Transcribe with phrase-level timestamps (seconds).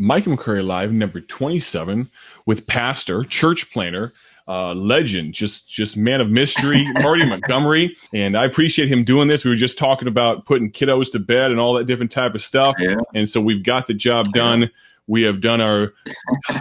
[0.00, 2.10] Mike McCurry Live, number 27,
[2.46, 4.14] with pastor, church planter,
[4.48, 7.94] uh, legend, just just man of mystery, Marty Montgomery.
[8.14, 9.44] And I appreciate him doing this.
[9.44, 12.42] We were just talking about putting kiddos to bed and all that different type of
[12.42, 12.76] stuff.
[12.78, 12.96] Yeah.
[13.14, 14.70] And so we've got the job done.
[15.06, 15.92] We have done our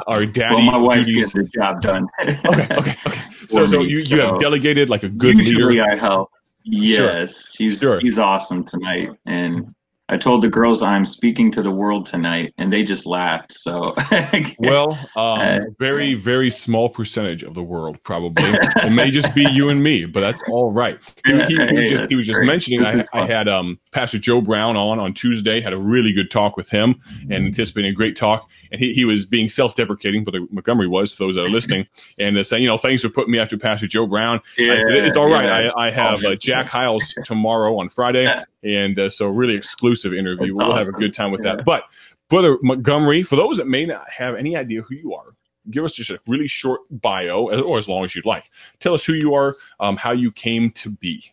[0.08, 1.32] our daddy Well, my wife duties.
[1.32, 2.08] gets the job done.
[2.21, 3.21] Okay, okay, okay.
[3.48, 5.84] So, so you, you have delegated like a good Usually leader.
[5.92, 6.30] I help.
[6.64, 8.00] Yes, he's Sure.
[8.00, 9.74] he's awesome tonight, and
[10.12, 13.54] I told the girls I'm speaking to the world tonight, and they just laughed.
[13.54, 13.94] So
[14.60, 18.43] Well, um, Uh, very, very small percentage of the world, probably.
[18.50, 20.97] it may just be you and me, but that's all right.
[21.25, 22.47] He, he, he just he was just great.
[22.47, 22.83] mentioning.
[22.86, 25.61] I, I had um, Pastor Joe Brown on on Tuesday.
[25.61, 26.96] Had a really good talk with him
[27.30, 28.50] and anticipating a great talk.
[28.71, 31.47] And he, he was being self deprecating, but the Montgomery was for those that are
[31.50, 34.41] listening, and uh, saying, you know, thanks for putting me after Pastor Joe Brown.
[34.58, 35.45] yeah, I- it's all right.
[35.45, 35.69] yeah.
[35.75, 38.25] I, I have uh, Jack Hyles tomorrow on Friday,
[38.63, 40.53] and uh, so really exclusive interview.
[40.53, 41.55] That's we'll have a good time with Yeah.
[41.58, 41.66] that.
[41.66, 41.83] But
[42.30, 45.35] brother Montgomery, for those that may not have any idea who you are,
[45.69, 48.49] give us just a really short bio, or as long as you'd like.
[48.79, 51.31] Tell us who you are, um, how you came to be.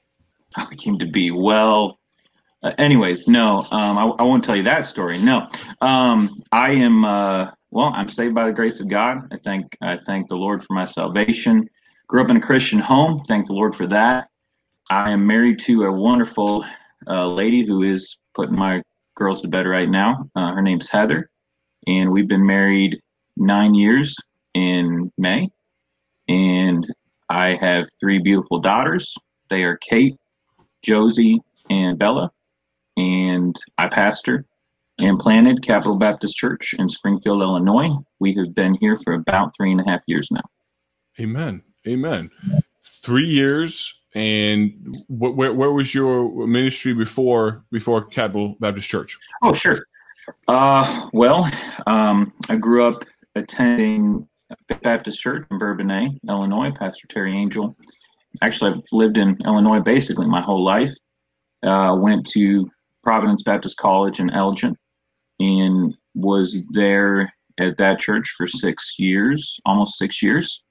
[0.54, 1.30] how it came to be.
[1.30, 1.98] Well,
[2.62, 5.18] uh, anyways, no, um, I, I won't tell you that story.
[5.18, 5.48] No,
[5.80, 7.04] um, I am.
[7.04, 9.28] Uh, well, I'm saved by the grace of God.
[9.32, 11.68] I thank I thank the Lord for my salvation.
[12.08, 13.22] Grew up in a Christian home.
[13.28, 14.28] Thank the Lord for that.
[14.90, 16.64] I am married to a wonderful
[17.08, 18.82] uh, lady who is putting my
[19.14, 20.28] girls to bed right now.
[20.34, 21.30] Uh, her name's Heather,
[21.86, 23.00] and we've been married
[23.36, 24.16] nine years
[24.54, 25.48] in May.
[26.28, 26.86] And
[27.28, 29.14] I have three beautiful daughters.
[29.50, 30.16] They are Kate,
[30.82, 31.40] Josie
[31.70, 32.30] and Bella,
[32.96, 34.44] and I pastor
[34.98, 37.90] and planted Capital Baptist Church in Springfield, Illinois.
[38.18, 40.44] We have been here for about three and a half years now.
[41.20, 41.62] Amen.
[41.86, 42.30] Amen.
[42.82, 44.72] Three years, and
[45.08, 49.18] wh- where where was your ministry before before Capital Baptist Church?
[49.42, 49.86] Oh, sure.
[50.48, 51.50] Uh, well,
[51.86, 54.26] um, I grew up attending
[54.82, 56.72] Baptist Church in Bourbonnais, Illinois.
[56.76, 57.76] Pastor Terry Angel.
[58.42, 60.92] Actually, I've lived in Illinois basically my whole life.
[61.62, 62.70] Uh, went to
[63.02, 64.76] Providence Baptist College in Elgin,
[65.40, 70.62] and was there at that church for six years, almost six years.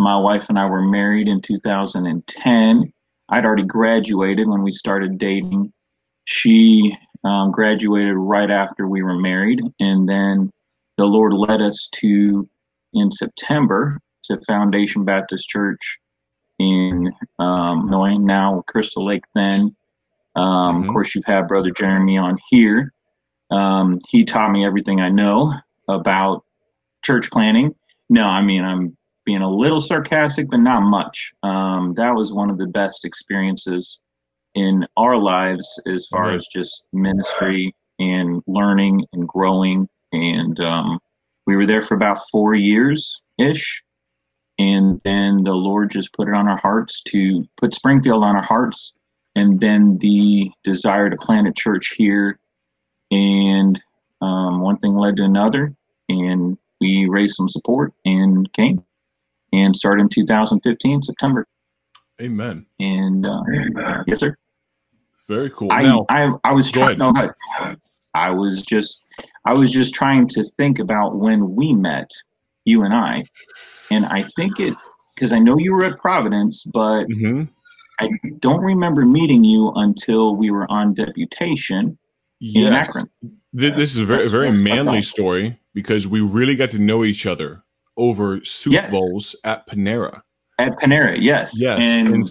[0.00, 2.92] My wife and I were married in 2010.
[3.28, 5.72] I'd already graduated when we started dating.
[6.24, 10.50] She um, graduated right after we were married, and then
[10.96, 12.48] the Lord led us to
[12.94, 15.98] in September to Foundation Baptist Church
[16.58, 19.24] in um, Illinois, now Crystal Lake.
[19.34, 19.76] Then,
[20.34, 20.86] um, Mhm.
[20.86, 22.92] of course, you've had Brother Jeremy on here.
[23.50, 25.54] Um, he taught me everything I know
[25.88, 26.44] about
[27.02, 27.74] church planting.
[28.08, 31.32] No, I mean I'm being a little sarcastic, but not much.
[31.42, 34.00] Um, that was one of the best experiences
[34.54, 36.34] in our lives as far Right.
[36.36, 39.88] as just ministry and learning and growing.
[40.12, 40.98] And um,
[41.46, 43.82] we were there for about four years ish.
[44.58, 48.42] And then the Lord just put it on our hearts to put Springfield on our
[48.42, 48.92] hearts.
[49.36, 52.38] And then the desire to plant a church here.
[53.10, 53.80] And
[54.20, 55.74] um, one thing led to another.
[56.08, 58.84] And we raised some support and came
[59.52, 61.46] and started in 2015, September.
[62.20, 62.66] Amen.
[62.78, 63.42] And uh,
[64.06, 64.36] yes, sir.
[65.28, 65.70] Very cool.
[65.70, 66.98] I, now, I I was trying.
[66.98, 67.12] No.
[68.14, 69.04] I was just
[69.44, 72.10] I was just trying to think about when we met,
[72.64, 73.24] you and I,
[73.90, 74.74] and I think it
[75.14, 77.48] because I know you were at Providence, but Mhm.
[78.00, 78.08] I
[78.38, 81.98] don't remember meeting you until we were on deputation
[82.40, 82.72] in.
[82.72, 83.08] Akron.
[83.56, 87.26] Th- this is a very, very manly story because we really got to know each
[87.26, 87.62] other
[88.00, 88.90] over soup Yes.
[88.90, 90.22] bowls at Panera.
[90.58, 91.52] At Panera, yes.
[91.60, 92.30] Yes, And and,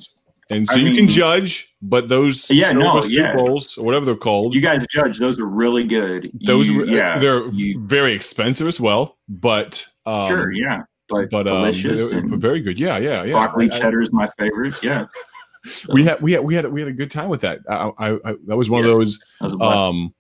[0.50, 3.35] and so I you can judge, but those Yeah, no, soup yeah.
[3.35, 6.31] bowls or whatever they're called, you guys judge; those are really good.
[6.46, 11.29] those You- were, yeah, they're you- very expensive as well, but um, sure, yeah, but,
[11.29, 12.79] but um, delicious they're- and very good.
[12.79, 13.34] Yeah, yeah, yeah.
[13.34, 14.75] broccoli I- I- cheddar is my favorite.
[14.84, 15.06] Yeah,
[15.94, 17.59] we had we had we had we had a good time with that.
[17.69, 18.91] I, I, I that was one Yes.
[18.91, 19.19] of those.
[19.19, 19.78] that was a blessing.
[19.79, 20.13] Um,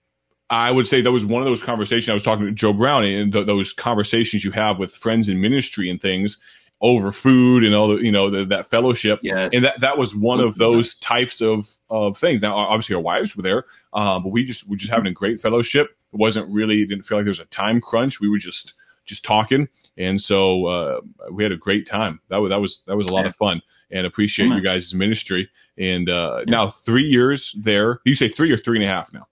[0.49, 3.03] I would say that was one of those conversations I was talking to Joe Brown
[3.05, 6.41] and th- those conversations you have with friends in ministry and things
[6.81, 9.19] over food and all the you know the, that fellowship.
[9.21, 12.41] yes, And that, that was one of those types of, of things.
[12.41, 15.39] Now, obviously, our wives were there, um, but we just we just having a great
[15.41, 15.87] fellowship.
[16.13, 18.19] It wasn't really didn't feel like there was a time crunch.
[18.19, 18.73] We were just
[19.05, 21.01] just talking, and so uh,
[21.31, 22.21] we had a great time.
[22.29, 23.29] That was that was that was a lot Yeah.
[23.29, 25.49] of fun, and appreciate you guys' ministry.
[25.77, 26.51] And uh, Yeah.
[26.51, 27.99] now three years there.
[28.05, 29.27] You say three or three and a half now.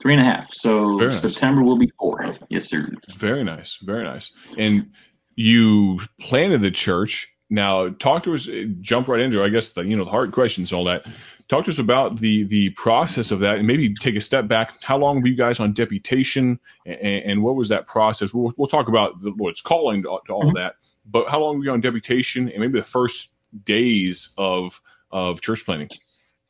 [0.00, 0.52] Three and a half.
[0.52, 1.20] So nice.
[1.20, 2.34] September will be four.
[2.48, 2.88] Yes, sir.
[3.16, 4.34] Very nice, very nice.
[4.58, 4.90] And
[5.34, 7.32] you planted the church.
[7.48, 8.48] Now, talk to us.
[8.80, 11.06] Jump right into, I guess, the you know the hard questions, and all that.
[11.48, 14.82] talk to us about the the process of that, and maybe take a step back.
[14.82, 18.34] How long were you guys on deputation, and, and what was that process?
[18.34, 20.56] We'll, we'll talk about the Lord's calling to, to all mm-hmm.
[20.56, 20.76] that,
[21.06, 23.30] but how long were you on deputation, and maybe the first
[23.64, 25.90] days of of church planting?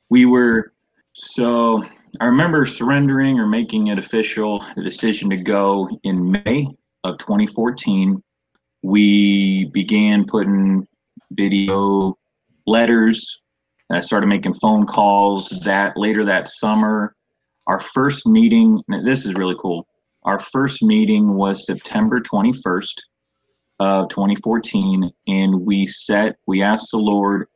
[0.09, 0.73] We were
[1.13, 1.85] so
[2.21, 6.69] I remember surrendering or making it official the decision to go in May
[7.05, 8.23] of 2014.
[8.83, 10.87] We began putting
[11.31, 12.17] video
[12.67, 13.43] letters.
[13.91, 17.15] I started making phone calls that later that summer.
[17.67, 19.87] Our first meeting, this is really cool.
[20.23, 22.95] Our first meeting was September 21st
[23.79, 27.49] of 2014, and we set, we asked the Lord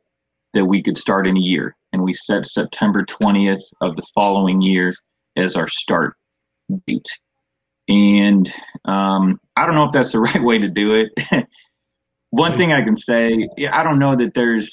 [0.53, 1.75] that we could start in a year.
[1.93, 4.93] And we set September 20th of the following year
[5.35, 6.15] as our start
[6.87, 7.07] date.
[7.87, 8.51] And
[8.85, 11.47] um, I don't know if that's the right way to do it.
[12.29, 14.71] One thing I can say, I don't know that there's,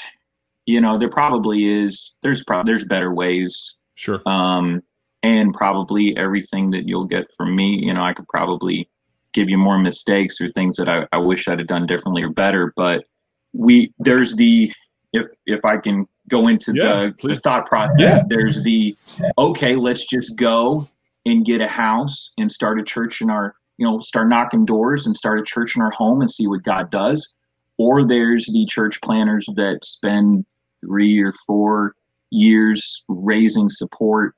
[0.65, 2.17] you know, there probably is.
[2.23, 3.77] There's pro- there's better ways.
[3.97, 4.23] Sure.
[4.27, 4.83] Um,
[5.25, 8.89] and probably everything that you'll get from me, you know, I could probably
[9.33, 12.31] give you more mistakes or things that I, I wish I'd have done differently or
[12.31, 12.73] better.
[12.77, 13.05] But
[13.53, 14.73] we there's the
[15.13, 18.23] if if I can go into yeah, the, the, thought process, yeah.
[18.29, 18.97] there's the
[19.39, 20.89] okay, let's just go
[21.25, 25.07] and get a house and start a church in our you know start knocking doors
[25.07, 27.33] and start a church in our home and see what God does
[27.79, 30.47] or there's the church planters that spend
[30.85, 31.95] three or four
[32.31, 34.35] years raising support,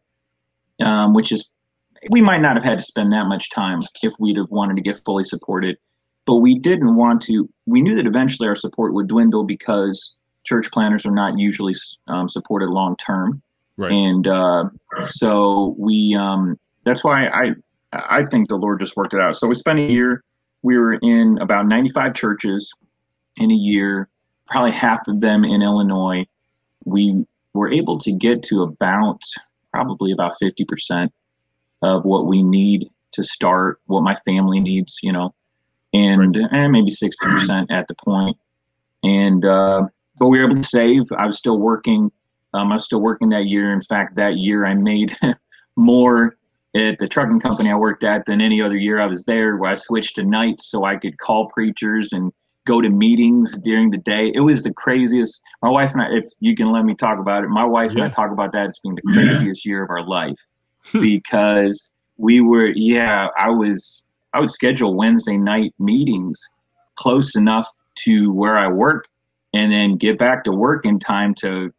[0.80, 1.48] um, which is
[2.10, 4.82] we might not have had to spend that much time if we'd have wanted to
[4.82, 5.76] get fully supported,
[6.26, 7.48] but we didn't want to.
[7.66, 11.74] We knew that eventually our support would dwindle because church planters are not usually
[12.08, 13.42] um, supported long term,
[13.76, 13.92] right.
[13.92, 14.64] and uh,
[15.02, 16.16] so we.
[16.18, 17.54] Um, that's why I
[17.92, 19.36] I think the Lord just worked it out.
[19.36, 20.22] So we spent a year.
[20.62, 22.72] We were in about 95 churches
[23.36, 24.08] in a year,
[24.48, 26.26] probably half of them in Illinois.
[26.84, 29.22] We were able to get to about
[29.72, 31.10] probably about 50%
[31.82, 35.34] of what we need to start, what my family needs, you know,
[35.92, 38.36] and, and eh, maybe 60% at the point.
[39.02, 39.86] And, uh,
[40.20, 41.10] but we were able to save.
[41.16, 42.12] I was still working.
[42.52, 43.72] Um, I was still working that year.
[43.72, 45.16] In fact, that year I made
[45.76, 46.36] more
[46.76, 49.72] at the trucking company I worked at than any other year I was there, where
[49.72, 52.32] I switched to nights so I could call preachers and
[52.66, 54.30] go to meetings during the day.
[54.34, 55.40] It was the craziest.
[55.62, 58.04] My wife and I, if you can let me talk about it, my wife yeah.
[58.04, 59.70] and I talk about that It's been the craziest yeah.
[59.70, 60.38] year of our life
[60.92, 66.38] because we were, yeah, I was, I would schedule Wednesday night meetings
[66.96, 67.68] close enough
[68.04, 69.06] to where I work
[69.52, 71.72] and then get back to work in time to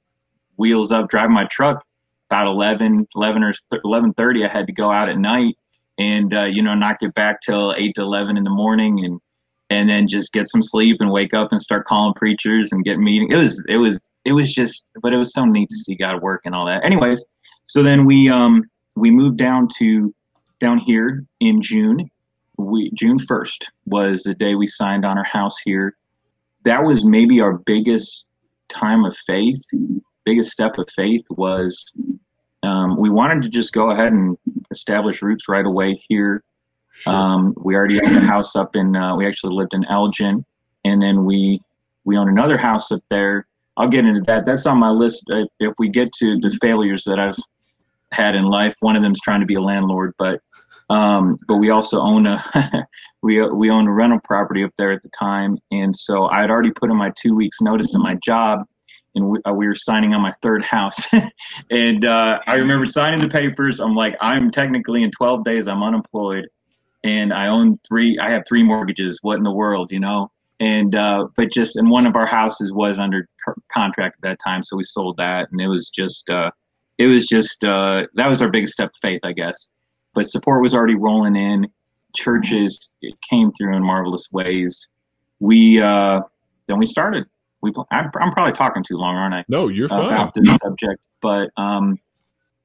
[0.58, 1.84] wheels up, drive my truck
[2.30, 4.46] about 11, 11 or 1130.
[4.46, 5.58] I had to go out at night
[5.98, 9.20] and, uh, you know, not get back till eight to 11 in the morning and,
[9.70, 13.00] and then just get some sleep and wake up and start calling preachers and get
[13.00, 13.34] meetings.
[13.34, 16.22] It was it was it was just but it was so neat to see God
[16.22, 16.84] work and all that.
[16.84, 17.26] Anyways,
[17.68, 18.66] so then we um
[18.96, 20.14] we moved down to
[20.60, 22.10] down here in June.
[22.58, 25.96] We June first was the day we signed on our house here.
[26.64, 28.26] That was maybe our biggest
[28.70, 29.62] time of faith.
[30.26, 31.92] Biggest step of faith was
[32.64, 34.38] um, we wanted to just go ahead and
[34.72, 36.44] establish roots right away here
[36.94, 37.14] Sure.
[37.14, 38.96] Um, we already owned a house up in.
[38.96, 40.46] Uh, we actually lived in Elgin,
[40.86, 41.62] and then we
[42.04, 43.48] we own another house up there.
[43.78, 44.46] I'll get into that.
[44.46, 45.24] That's on my list.
[45.28, 47.38] If, if we get to the failures that I've
[48.12, 50.42] had in life, one of them is trying to be a landlord, but
[50.92, 52.44] um, but we also own a
[53.24, 56.50] we we own a rental property up there at the time, and so I had
[56.50, 58.66] already put in my two weeks notice in my job,
[59.16, 61.02] and we, uh, we were signing on my third house,
[61.70, 63.80] and uh, I remember signing the papers.
[63.80, 66.50] I'm like, I'm technically in 12 days, I'm unemployed,
[67.06, 68.18] and I own three.
[68.20, 69.20] I have three mortgages.
[69.22, 70.30] What in the world, you know?
[70.60, 73.30] And uh, but just and one of our houses was under
[73.72, 76.52] contract at that time, so we sold that, and it was just uh,
[76.98, 79.72] it was just uh, that was our biggest step of faith, I guess.
[80.14, 81.68] But support was already rolling in.
[82.14, 84.90] Churches it came through in marvelous ways.
[85.40, 86.22] We uh,
[86.68, 87.26] then we started.
[87.62, 89.46] We I'm, I'm probably talking too long, aren't I?
[89.48, 91.02] No, you're fine about this subject.
[91.22, 91.98] But um,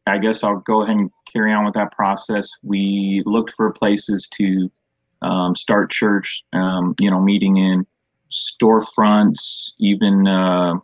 [0.06, 2.50] I guess I'll go ahead and carry on with that process.
[2.62, 4.70] We looked for places to
[5.22, 7.86] um, start church, um, you know, meeting in
[8.30, 10.74] storefronts, even uh,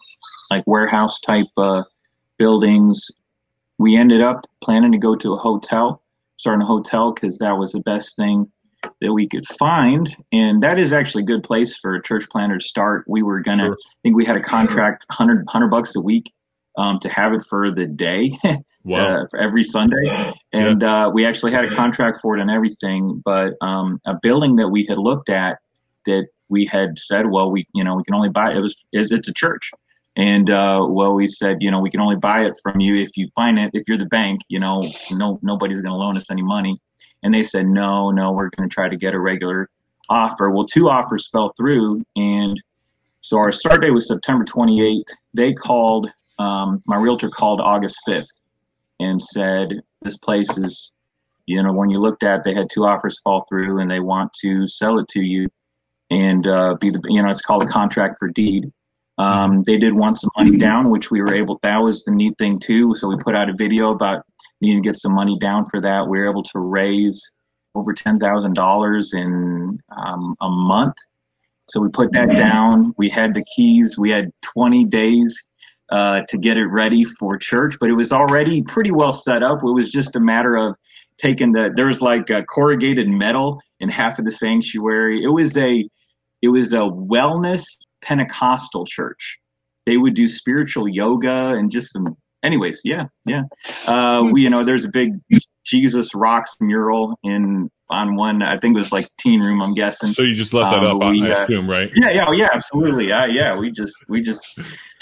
[0.50, 1.82] like warehouse type uh,
[2.38, 3.10] buildings.
[3.82, 6.00] We ended up planning to go to a hotel,
[6.36, 8.48] starting a hotel because that was the best thing
[9.00, 10.08] that we could find.
[10.30, 13.04] And that is actually a good place for a church planter to start.
[13.08, 13.74] We were going to, sure.
[13.74, 16.32] I think we had a contract, 100, 100 bucks a week
[16.78, 18.38] um, to have it for the day.
[18.84, 19.22] wow.
[19.22, 20.32] uh, for every Sunday.
[20.52, 21.06] And yeah.
[21.06, 23.20] uh, we actually had a contract for it and everything.
[23.24, 25.58] But um, a building that we had looked at
[26.06, 29.10] that we had said, well, we you know we can only buy it was it,
[29.10, 29.72] it's a church.
[30.16, 33.16] And uh, well, we said, you know, we can only buy it from you if
[33.16, 33.70] you finance.
[33.72, 36.76] If you're the bank, you know, no nobody's going to loan us any money.
[37.22, 39.70] And they said, no, no, we're going to try to get a regular
[40.10, 40.50] offer.
[40.50, 42.60] Well, two offers fell through, and
[43.20, 45.04] so our start date was September 28th.
[45.32, 48.26] They called, um, my realtor called August 5th
[48.98, 50.92] and said, this place is,
[51.46, 54.32] you know, when you looked at, they had two offers fall through, and they want
[54.42, 55.48] to sell it to you,
[56.10, 58.70] and uh, be the, you know, it's called a contract for deed.
[59.18, 61.58] Um, they did want some money down, which we were able.
[61.62, 62.94] That was the neat thing too.
[62.94, 64.24] So we put out a video about
[64.60, 66.08] needing to get some money down for that.
[66.08, 67.22] We were able to raise
[67.74, 70.94] over ten thousand dollars in um, a month.
[71.68, 72.92] So we put that down.
[72.98, 73.96] We had the keys.
[73.96, 75.42] We had 20 days
[75.90, 79.60] uh, to get it ready for church, but it was already pretty well set up.
[79.62, 80.74] It was just a matter of
[81.18, 81.70] taking the.
[81.74, 85.22] There was like corrugated metal in half of the sanctuary.
[85.22, 85.88] It was a.
[86.42, 87.64] It was a wellness
[88.02, 89.38] Pentecostal church.
[89.86, 92.16] They would do spiritual yoga and just some.
[92.44, 93.42] Anyways, yeah, yeah.
[93.86, 95.12] Uh, we, you know, there's a big
[95.64, 98.42] Jesus rocks mural in on one.
[98.42, 99.62] I think it was like teen room.
[99.62, 100.08] I'm guessing.
[100.08, 101.88] So you just left that um, up, we, I uh, assume, right?
[101.94, 103.12] Yeah, yeah, yeah, absolutely.
[103.12, 104.44] Uh, yeah, we just, we just,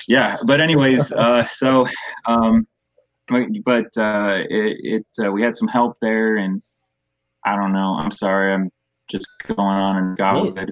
[0.07, 0.37] yeah.
[0.45, 1.87] But anyways, uh, so,
[2.26, 2.66] um,
[3.64, 6.61] but uh, it, it uh, we had some help there, and
[7.45, 7.97] I don't know.
[7.99, 8.52] I'm sorry.
[8.52, 8.71] I'm
[9.11, 10.54] just going on and God no.
[10.57, 10.64] Yeah,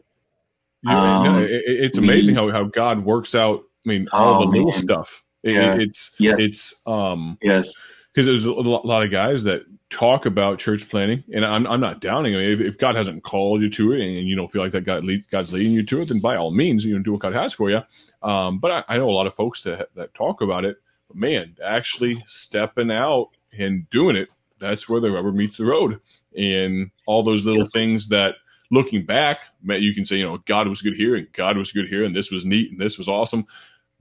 [0.87, 3.63] um, it, it's amazing how, how God works out.
[3.85, 4.81] I mean, all oh, the little man.
[4.81, 5.25] stuff.
[5.43, 5.75] It, yeah.
[5.75, 6.37] It's yes.
[6.39, 7.73] it's um yes
[8.19, 12.01] because there's a lot of guys that talk about church planting, and I'm I'm not
[12.01, 12.35] downing.
[12.35, 14.73] I mean, if, if God hasn't called you to it, and you don't feel like
[14.73, 17.13] that God lead, God's leading you to it, then by all means, you know, do
[17.13, 17.81] what God has for you.
[18.23, 20.79] Um, but I, I know a lot of folks that that talk about it.
[21.07, 26.01] But man, actually stepping out and doing it, that's where the rubber meets the road,
[26.37, 27.73] and all those little yes.
[27.73, 28.35] things that
[28.71, 31.89] looking back, you can say, you know, God was good here and God was good
[31.89, 33.47] here and this was neat and this was awesome.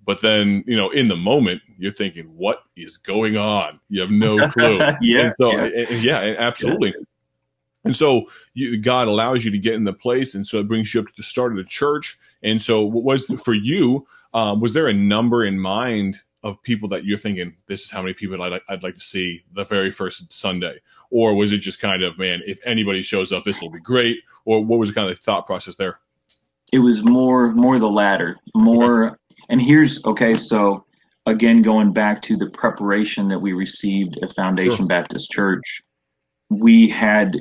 [0.05, 3.79] But then, you know, in the moment, you're thinking, what is going on?
[3.89, 4.79] You have no clue.
[5.01, 5.85] yeah, and so, yeah.
[5.89, 6.93] And, yeah, absolutely.
[6.97, 7.03] Yeah.
[7.83, 10.33] And so you, God allows you to get in the place.
[10.35, 12.17] And so it brings you up to the start of the church.
[12.43, 16.87] And so what was for you, um, was there a number in mind of people
[16.89, 19.91] that you're thinking, this is how many people I'd, I'd like to see the very
[19.91, 20.79] first Sunday?
[21.09, 24.17] Or was it just kind of man, if anybody shows up, this will be great,
[24.45, 25.99] or what was the kind of the thought process there?
[26.71, 29.07] It was more more the latter, more.
[29.07, 29.15] Okay.
[29.49, 30.85] And here's okay, so
[31.25, 34.85] again, going back to the preparation that we received at Foundation sure.
[34.87, 35.81] Baptist Church,
[36.49, 37.35] we had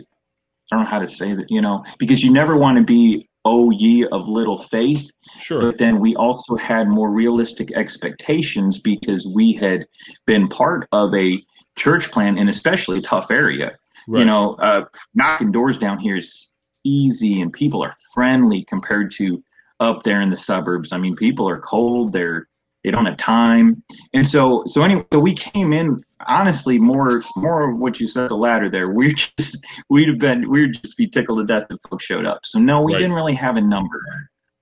[0.73, 3.29] I don't know how to say that, you know, because you never want to be
[3.45, 5.09] oh ye of little faith.
[5.39, 5.61] Sure.
[5.61, 9.87] But then we also had more realistic expectations because we had
[10.27, 11.43] been part of a
[11.77, 13.79] church plan in especially a tough area.
[14.09, 14.21] Right.
[14.21, 16.53] You know, uh, knocking doors down here is
[16.85, 19.43] easy and people are friendly compared to
[19.81, 20.93] up there in the suburbs.
[20.93, 22.13] I mean, people are cold.
[22.13, 22.49] They're
[22.85, 23.83] they don't have time,
[24.15, 28.31] and so so anyway, so we came in honestly more more of what you said
[28.31, 28.89] the latter there.
[28.89, 29.57] We're just
[29.91, 32.41] we'd have been we'd just be tickled to death if folks showed up.
[32.45, 32.99] So no, we right.
[32.99, 34.01] didn't really have a number.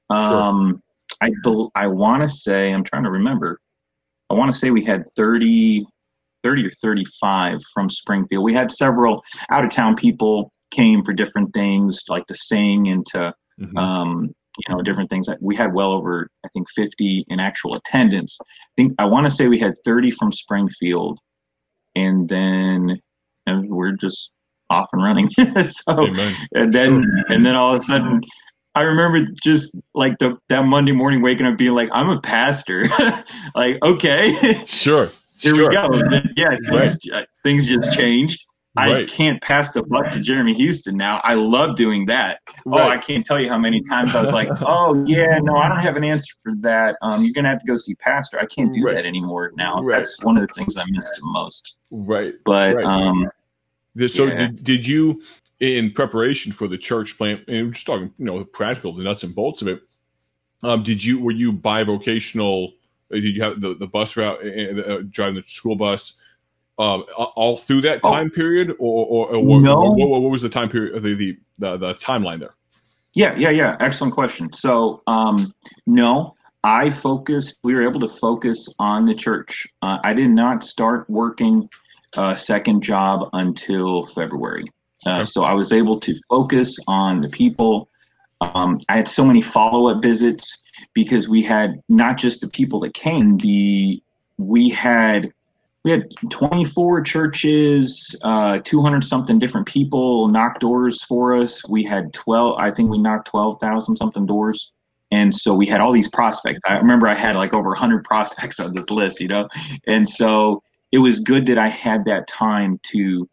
[0.09, 0.83] Um,
[1.23, 1.71] sure.
[1.75, 3.61] I I want to say I'm trying to remember.
[4.31, 5.87] I want to say we had 30
[6.45, 8.45] 30 or 35 from Springfield.
[8.45, 13.05] We had several out of town people came for different things, like to sing and
[13.07, 13.77] to, mm-hmm.
[13.77, 15.29] um, you know, different things.
[15.41, 18.39] We had well over, I think, 50 in actual attendance.
[18.41, 21.19] I think I want to say we had 30 from Springfield,
[21.97, 23.01] and then
[23.47, 24.31] and we're just
[24.71, 25.31] off and running.
[25.37, 26.37] so, Amen.
[26.53, 27.25] and then sure.
[27.29, 28.23] and then all of a sudden.
[28.77, 32.89] I remember just like the that Monday morning waking up being like, I'm a pastor.
[33.55, 34.65] like, okay.
[34.65, 35.11] Sure.
[35.45, 35.69] Here sure.
[35.69, 36.23] we go.
[36.37, 36.89] Yeah, right.
[36.89, 38.47] things, uh, things, just changed.
[38.77, 39.05] Right.
[39.05, 41.21] I can't pass the buck to Jeremy Houston now.
[41.23, 42.41] I love doing that.
[42.65, 42.81] Right.
[42.81, 45.69] Oh, I can't tell you how many times I was like, "Oh yeah, no, I
[45.69, 46.97] don't have an answer for that.
[47.03, 48.41] Um, you're gonna have to go see Pastor.
[48.41, 48.95] I can't do right.
[48.95, 49.87] that anymore now.
[49.87, 52.35] That's one of the things I miss the most." Right.
[52.45, 53.31] But um,
[54.09, 54.47] so yeah.
[54.47, 55.23] did, did you
[55.61, 57.47] in preparation for the church plant?
[57.47, 59.83] And we're just talking, you know, practical, the nuts and bolts of it.
[60.65, 62.73] Um, did you were you bivocational?
[63.13, 66.21] Uh, did you have the, the bus route, uh, uh, driving the school bus,
[66.79, 68.13] um, all through that oh.
[68.13, 68.35] time oh.
[68.35, 69.81] period, or, or, or, what, no.
[69.81, 72.55] what, what, was the time period, the, the, the, the, timeline there?
[73.13, 73.77] Yeah, yeah, yeah.
[73.79, 74.53] Excellent question.
[74.53, 75.55] So, um,
[75.87, 76.35] no,
[76.65, 79.67] I focused, we were able to focus on the church.
[79.83, 81.69] Uh, I did not start working
[82.17, 84.65] a second job until February.
[85.07, 85.25] Uh, okay.
[85.25, 87.89] So I was able to focus on the people.
[88.41, 90.64] Um, I had so many follow up visits
[90.95, 94.03] because we had not just the people that came, the
[94.39, 95.33] we had
[95.85, 101.69] we had 24 churches, uh, 200 something different people knock doors for us.
[101.69, 104.73] We had 12, I think we knocked 12,000 something doors.
[105.11, 106.61] And so we had all these prospects.
[106.67, 109.49] I remember I had like over 100 prospects on this list, you know?
[109.87, 113.29] And so it was good that I had that time to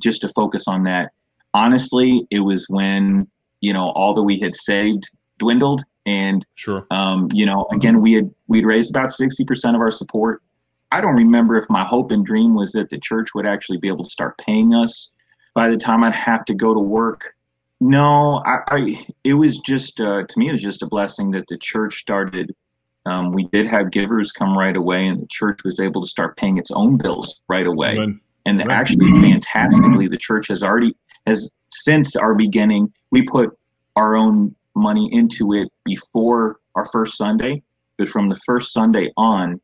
[0.00, 1.12] just to focus on that.
[1.54, 3.28] Honestly, it was when,
[3.60, 6.86] you know, all that we had saved dwindled and sure.
[6.90, 10.42] Um, you know, again, we had we'd raised about 60% of our support.
[10.92, 13.88] I don't remember if my hope and dream was that the church would actually be
[13.88, 15.10] able to start paying us
[15.54, 17.34] by the time I'd have to go to work.
[17.80, 21.44] No, I, I it was just uh, to me it was just a blessing that
[21.48, 22.54] the church started.
[23.04, 26.36] Um, we did have givers come right away, and the church was able to start
[26.36, 27.92] paying its own bills right away.
[27.92, 28.20] Amen.
[28.46, 28.76] And Amen.
[28.76, 30.96] actually, fantastically, the church has already
[31.26, 32.92] has since our beginning.
[33.10, 33.56] We put
[33.94, 37.62] our own money into it before our first Sunday,
[37.98, 39.60] but from the first Sunday on,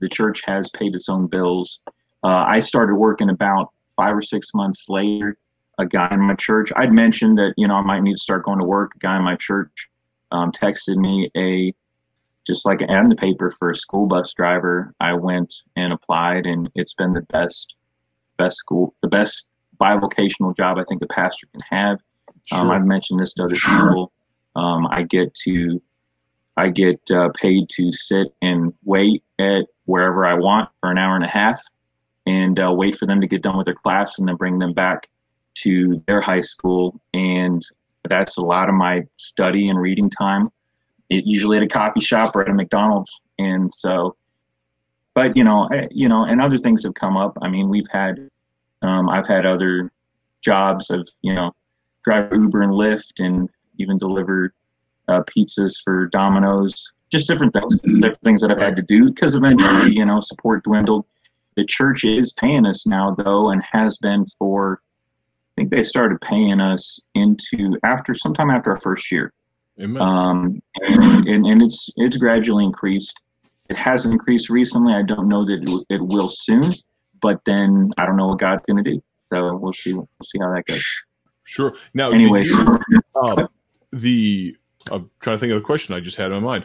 [0.00, 1.80] the church has paid its own bills.
[2.22, 5.36] Uh, I started working about five or six months later
[5.80, 6.70] a guy in my church.
[6.76, 8.92] I'd mentioned that you know I might need to start going to work.
[8.94, 9.88] A guy in my church
[10.30, 11.74] um, texted me a
[12.46, 14.94] just like an ad in the paper for a school bus driver.
[15.00, 17.76] I went and applied, and it's been the best
[18.36, 21.98] best school, the best bivocational job I think a pastor can have.
[22.28, 22.58] Um, sure.
[22.58, 24.12] Um, I've mentioned this to other people.
[24.60, 25.80] Um, I get to
[26.56, 31.16] I get uh, paid to sit and wait at wherever I want for an hour
[31.16, 31.62] and a half
[32.26, 34.74] and uh, wait for them to get done with their class and then bring them
[34.74, 35.08] back
[35.54, 37.62] to their high school, and
[38.08, 40.50] that's a lot of my study and reading time.
[41.08, 44.16] It usually at a coffee shop or at a McDonald's, and so.
[45.14, 47.36] But you know, eh, you know, and other things have come up.
[47.42, 48.30] I mean, we've had,
[48.82, 49.90] um, I've had other
[50.40, 51.52] jobs of you know,
[52.04, 53.48] drive Uber and Lyft, and
[53.80, 54.52] even delivered
[55.08, 56.92] uh, pizzas for Domino's.
[57.10, 60.62] Just different things, different things that I've had to do because eventually, you know, support
[60.62, 61.06] dwindled.
[61.56, 64.80] The church is paying us now, though, and has been for
[65.50, 69.32] I think they started paying us into after sometime after our first year.
[69.80, 70.00] Amen.
[70.00, 73.20] Um, and, and, and it's it's gradually increased.
[73.68, 74.94] It has increased recently.
[74.94, 76.72] I don't know that it, will soon,
[77.20, 79.02] but then I don't know what God's going to do.
[79.32, 79.94] So we'll see.
[79.94, 80.84] We'll see how that goes.
[81.44, 81.74] Sure.
[81.94, 82.46] Now, anyway,
[83.14, 83.48] um,
[83.92, 84.56] the
[84.90, 86.64] I'm trying to think of the question I just had in my mind.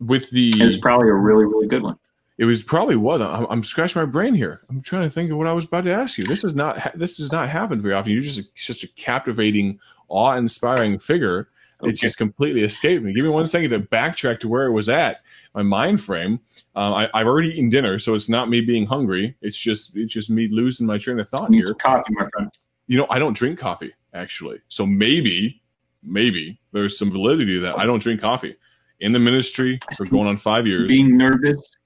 [0.00, 1.98] With the, it's probably a really really good one.
[2.38, 3.20] It was probably was.
[3.20, 4.62] I'm, I'm, scratching my brain here.
[4.70, 6.24] I'm trying to think of what I was about to ask you.
[6.24, 6.96] This is not.
[6.96, 8.12] This does not happen very often.
[8.12, 11.48] You're just a, such a captivating, awe-inspiring figure.
[11.80, 11.90] Okay.
[11.90, 13.12] It just completely escaped me.
[13.12, 15.20] Give me one second to backtrack to where it was at.
[15.54, 16.40] My mind frame.
[16.76, 19.36] Um, I, have already eaten dinner, so it's not me being hungry.
[19.40, 21.74] It's just it's just me losing my train of thought here.
[21.74, 22.52] Coffee, my friend.
[22.86, 24.60] You know, I don't drink coffee actually.
[24.68, 25.60] So maybe,
[26.02, 27.78] maybe there's some validity to that.
[27.78, 28.56] I don't drink coffee.
[29.00, 30.88] In the ministry for going on five years.
[30.88, 31.76] Being nervous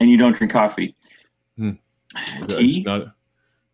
[0.00, 0.94] and you don't drink coffee.
[1.56, 1.72] Hmm.
[2.48, 2.82] Tea?
[2.82, 3.14] Not,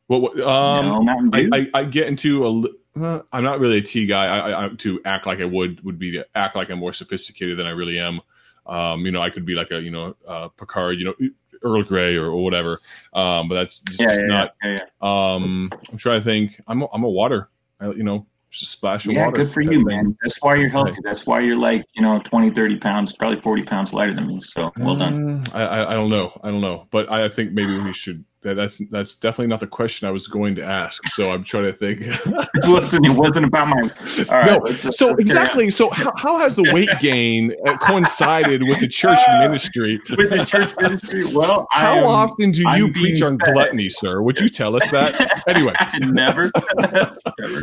[0.08, 3.00] well, um, no, I, I, I, get into a.
[3.00, 4.26] Uh, I'm not really a tea guy.
[4.26, 7.58] I, I, to act like I would would be to act like I'm more sophisticated
[7.58, 8.20] than I really am.
[8.66, 11.14] Um, you know, I could be like a you know uh, Picard, you know,
[11.62, 12.80] Earl Grey or, or whatever.
[13.14, 14.54] Um, but that's just, yeah, yeah, not.
[14.62, 16.60] Yeah, um, I'm trying to think.
[16.66, 17.48] I'm a, I'm a water.
[17.80, 18.26] I, you know,
[18.58, 19.44] just splash of yeah, water.
[19.44, 20.16] good for you, man.
[20.22, 20.98] That's why you're healthy.
[21.02, 24.40] That's why you're like, you know, 20, 30 pounds, probably 40 pounds lighter than me.
[24.40, 25.44] So well done.
[25.44, 26.38] Mm, I, I don't know.
[26.42, 26.86] I don't know.
[26.90, 30.54] But I think maybe we should that's that's definitely not the question I was going
[30.56, 31.06] to ask.
[31.08, 32.00] So I'm trying to think.
[32.04, 33.06] it wasn't.
[33.06, 33.80] It wasn't about my.
[33.80, 34.58] All right, no.
[34.58, 35.70] Let's, so exactly.
[35.70, 39.98] So how, how has the weight gain uh, coincided with the church uh, ministry?
[40.18, 41.24] With the church ministry.
[41.32, 43.54] Well, how am, often do you I'm preach on fed.
[43.54, 44.20] gluttony, sir?
[44.20, 45.42] Would you tell us that?
[45.48, 46.50] Anyway, never.
[46.76, 47.16] never.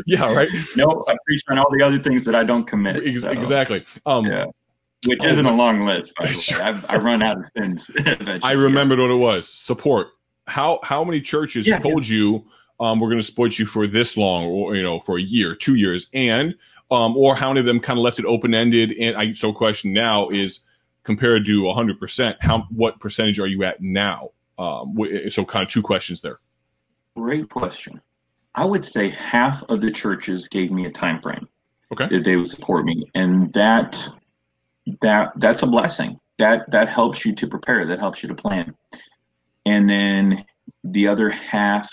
[0.08, 0.34] Yeah.
[0.34, 0.50] Right.
[0.76, 3.06] No, I preach on all the other things that I don't commit.
[3.06, 3.30] Ex- so.
[3.30, 3.86] Exactly.
[4.08, 4.46] Um, yeah
[5.08, 6.14] which isn't a long list.
[6.16, 7.90] By the way, I, I run out of sins.
[8.44, 10.10] I remembered what it was: support
[10.52, 12.16] how how many churches yeah, told yeah.
[12.16, 12.46] you
[12.80, 15.56] um, we're going to support you for this long, or you know, for a year,
[15.56, 16.56] two years, and
[16.90, 18.92] um, or how many of them kind of left it open ended?
[19.00, 20.66] And I so question now is
[21.04, 24.32] compared to 100 percent, how what percentage are you at now?
[24.58, 24.98] Um,
[25.30, 26.40] so kind of two questions there.
[27.16, 28.02] Great question.
[28.56, 31.48] I would say half of the churches gave me a time frame.
[31.94, 32.08] Okay.
[32.10, 34.08] That they would support me, and that
[35.02, 36.20] that that's a blessing.
[36.40, 37.86] That that helps you to prepare.
[37.86, 38.76] That helps you to plan
[39.66, 40.46] and then
[40.84, 41.90] the other half,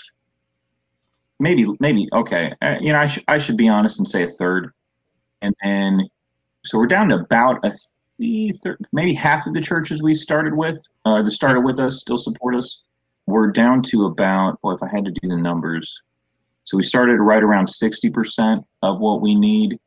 [1.39, 2.53] maybe maybe okay.
[2.61, 4.71] Uh, you know, I should I should be honest and say a third,
[5.41, 6.07] and then
[6.65, 7.73] so we're down to about a
[8.91, 12.55] maybe half of the churches we started with uh, that started with us still support
[12.55, 12.83] us.
[13.27, 16.01] We're down to about well, if I had to do the numbers,
[16.63, 19.79] so we started right around sixty percent of what we need.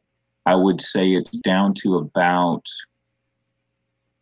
[0.47, 2.67] I would say it's down to about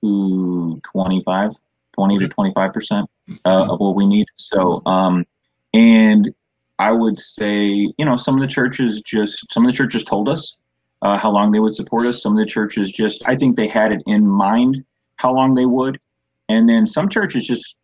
[0.05, 1.53] ooh, 25,
[2.01, 3.11] 20 to 25 percent
[3.45, 4.27] uh, of what we need.
[4.37, 5.27] So, um,
[5.75, 6.35] and
[6.79, 10.31] I would say, you know, some of the churches just some of the churches told
[10.31, 10.57] us
[11.03, 12.23] uh, how long they would support us.
[12.23, 14.85] Some of the churches just, I think they had it in mind
[15.17, 16.01] how long they would,
[16.49, 17.77] and then some churches just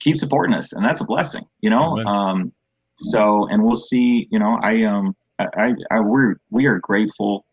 [0.00, 1.98] keep supporting us, and that's a blessing, you know.
[1.98, 2.52] Um,
[2.98, 4.28] so, and we'll see.
[4.30, 7.46] You know, I um, I, I, we're we are grateful.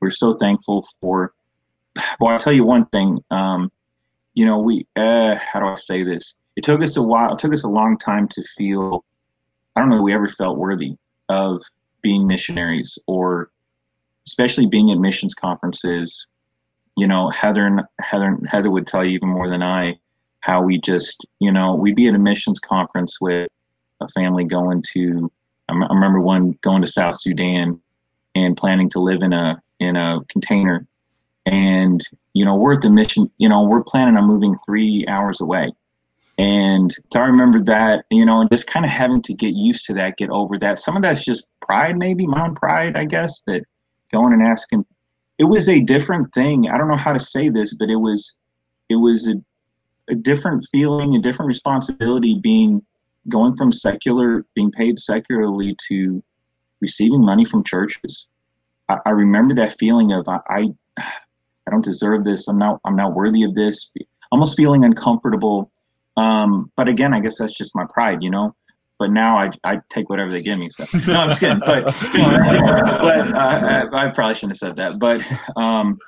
[0.00, 1.34] We're so thankful for.
[2.18, 3.22] Well, I'll tell you one thing.
[3.30, 3.70] Um,
[4.40, 6.34] you know, we uh, how do I say this?
[6.56, 7.34] It took us a while.
[7.34, 9.04] It took us a long time to feel.
[9.76, 10.96] I don't know we ever felt worthy
[11.28, 11.62] of
[12.00, 13.50] being missionaries or
[14.26, 16.26] especially being at missions conferences,
[16.96, 19.98] you know, Heather and Heather Heather would tell you even more than I
[20.40, 23.50] how we just, you know, we'd be at a missions conference with
[24.00, 25.30] a family going to.
[25.68, 27.78] I remember one going to South Sudan
[28.34, 30.86] and planning to live in a in a container,
[31.46, 33.30] and you know, we're at the mission.
[33.38, 35.72] You know, we're planning on moving three hours away.
[36.38, 39.84] And so I remember that, you know, and just kind of having to get used
[39.86, 40.78] to that, get over that.
[40.78, 43.64] Some of that's just pride, maybe my own pride, I guess, that
[44.10, 44.86] going and asking.
[45.38, 46.68] It was a different thing.
[46.70, 48.36] I don't know how to say this, but it was
[48.88, 49.34] it was a,
[50.10, 52.82] a different feeling, a different responsibility being
[53.28, 56.22] going from secular, being paid secularly to
[56.80, 58.26] receiving money from churches.
[58.88, 60.68] I, I remember that feeling of I, I
[61.66, 62.48] I don't deserve this.
[62.48, 63.92] I'm not I'm not worthy of this.
[64.32, 65.70] Almost feeling uncomfortable.
[66.16, 68.54] Um, but again, I guess that's just my pride, you know
[69.00, 70.68] but now I, I take whatever they give me.
[70.68, 71.58] So no, I'm just kidding.
[71.58, 74.98] But but uh, I, I, probably shouldn't have said that.
[74.98, 75.22] But
[75.56, 75.98] um,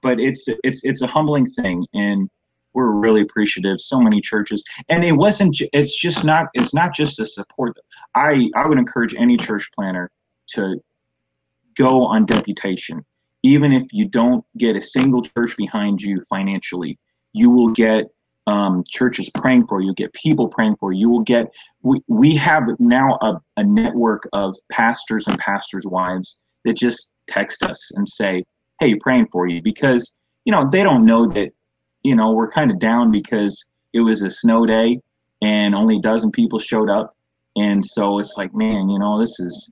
[0.00, 2.30] but it's it's it's a humbling thing, and
[2.72, 3.80] we're really appreciative.
[3.80, 5.60] So many churches, and it wasn't.
[5.72, 6.46] It's just not.
[6.54, 7.76] It's not just a support.
[8.14, 10.08] I I would encourage any church planter
[10.54, 10.76] to
[11.76, 13.04] go on deputation,
[13.48, 16.98] even if you don't get a single church behind you financially.
[17.32, 18.04] You will get
[18.46, 21.00] um, churches praying for you, get people praying for you.
[21.00, 21.46] You will get,
[21.82, 27.62] we, we have now a, a network of pastors and pastors' wives that just text
[27.62, 28.44] us and say,
[28.80, 31.50] hey, praying for you because, you know, they don't know that,
[32.02, 35.00] you know, we're kind of down because it was a snow day
[35.40, 37.16] and only a dozen people showed up.
[37.56, 39.70] And so it's like, man, you know, this is,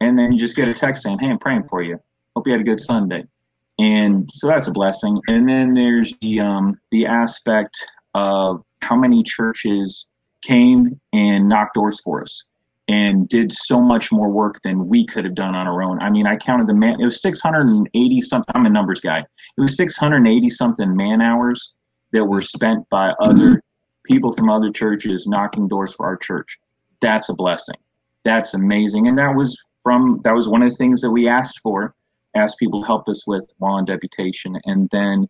[0.00, 1.98] and then you just get a text saying, hey, I'm praying for you.
[2.34, 3.24] Hope you had a good Sunday.
[3.78, 5.20] And so that's a blessing.
[5.28, 7.76] And then there's the um, the aspect
[8.14, 10.06] of how many churches
[10.42, 12.44] came and knocked doors for us
[12.88, 16.00] and did so much more work than we could have done on our own.
[16.00, 18.52] I mean, I counted the man, it was 680 something.
[18.54, 19.20] I'm a numbers guy.
[19.20, 21.74] It was 680 something man hours
[22.12, 23.62] that were spent by other
[24.04, 26.58] people from other churches knocking doors for our church.
[27.00, 27.76] That's a blessing.
[28.24, 29.06] That's amazing.
[29.06, 31.94] And that was from, that was one of the things that we asked for,
[32.34, 34.58] asked people to help us with while on deputation.
[34.64, 35.28] And then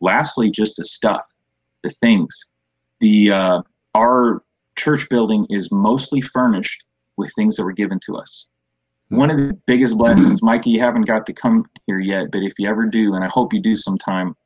[0.00, 1.22] lastly, just the stuff
[1.82, 2.50] the things.
[3.00, 3.62] The uh,
[3.94, 4.42] our
[4.76, 6.84] church building is mostly furnished
[7.16, 8.46] with things that were given to us.
[9.08, 12.52] One of the biggest blessings, Mikey, you haven't got to come here yet, but if
[12.58, 14.36] you ever do, and I hope you do sometime,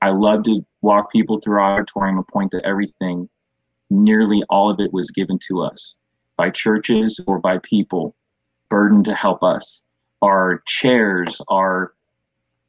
[0.00, 3.28] I love to walk people through our auditorium and point to everything.
[3.90, 5.96] Nearly all of it was given to us
[6.36, 8.14] by churches or by people
[8.68, 9.84] burdened to help us.
[10.22, 11.92] Our chairs, our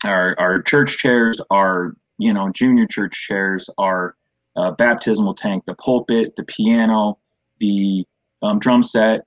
[0.03, 4.15] our, our church chairs, our you know, junior church chairs our
[4.55, 7.17] uh, baptismal tank, the pulpit, the piano,
[7.59, 8.05] the
[8.41, 9.21] um, drum set,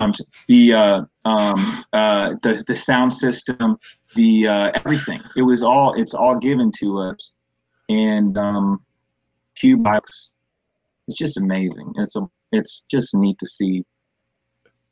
[0.00, 0.12] um,
[0.48, 3.78] the uh, um, uh, the the sound system,
[4.14, 5.20] the uh, everything.
[5.36, 7.32] It was all it's all given to us,
[7.88, 8.84] and um,
[9.78, 10.32] box.
[11.06, 11.94] It's just amazing.
[11.96, 13.84] It's a it's just neat to see.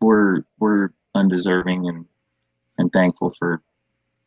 [0.00, 2.07] We're we're undeserving and
[2.90, 3.62] thankful for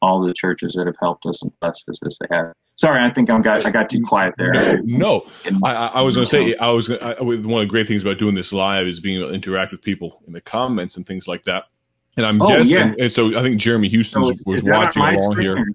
[0.02, 2.54] all the churches that have helped us and blessed us as they have.
[2.76, 4.82] Sorry, I think I'm got I got too quiet there.
[4.84, 5.60] No, no.
[5.63, 8.17] I, I, was going to say I was I, one of the great things about
[8.17, 11.28] doing this live is being able to interact with people in the comments and things
[11.28, 11.65] like that.
[12.17, 12.93] And I'm oh, guessing, yeah.
[12.99, 15.65] and so I think Jeremy Houston so was watching along here.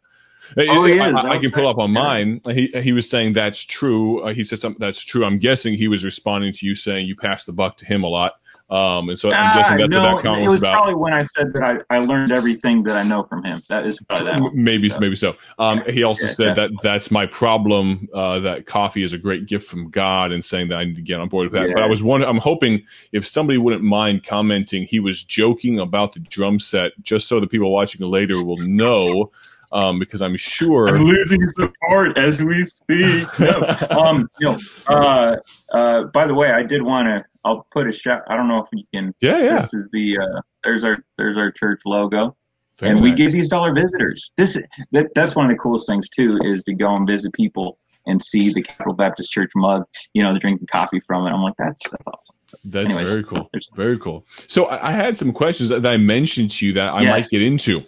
[0.57, 2.41] Oh, he I, I, can pull up on mine.
[2.47, 4.21] He he was saying that's true.
[4.23, 5.25] Uh, he said something that's true.
[5.25, 8.09] I'm guessing he was responding to you saying you passed the buck to him a
[8.09, 8.35] lot.
[8.71, 10.75] Um, and so I'm guessing that's no, what that comment was, was about.
[10.75, 13.63] Probably when I said that I, I learned everything that I know from him.
[13.69, 14.55] That is probably that.
[14.55, 15.01] Maybe so.
[15.01, 15.37] maybe so.
[15.59, 18.09] Um, he also yeah, said that that's my problem.
[18.13, 21.03] Uh, that coffee is a great gift from God, and saying that I need to
[21.03, 21.69] get on board with that.
[21.69, 21.75] Yeah.
[21.75, 26.13] But I was wondering, I'm hoping if somebody wouldn't mind commenting, he was joking about
[26.13, 29.31] the drum set, just so the people watching later will know
[29.73, 33.27] um, because I'm sure I'm losing support as we speak.
[33.39, 33.61] No.
[33.91, 35.37] um, you know, uh,
[35.73, 37.25] uh, by the way, I did want to.
[37.45, 38.23] I'll put a shot.
[38.29, 39.15] I don't know if you can.
[39.21, 39.61] Yeah, yeah.
[39.61, 42.37] This is the uh, there's our there's our church logo.
[42.79, 44.33] Very and we give these dollar visitors.
[44.37, 44.61] This
[44.93, 48.23] that, that's one of the coolest things too is to go and visit people and
[48.23, 49.85] see the Capital Baptist Church mug.
[50.15, 51.31] You know, they're drinking coffee from it.
[51.31, 52.37] I'm like, that's that's awesome.
[52.47, 53.51] So, that's anyways, very cool.
[53.75, 54.27] Very cool.
[54.47, 57.11] So I, I, had some questions that I mentioned to you that I yes.
[57.11, 57.85] might get into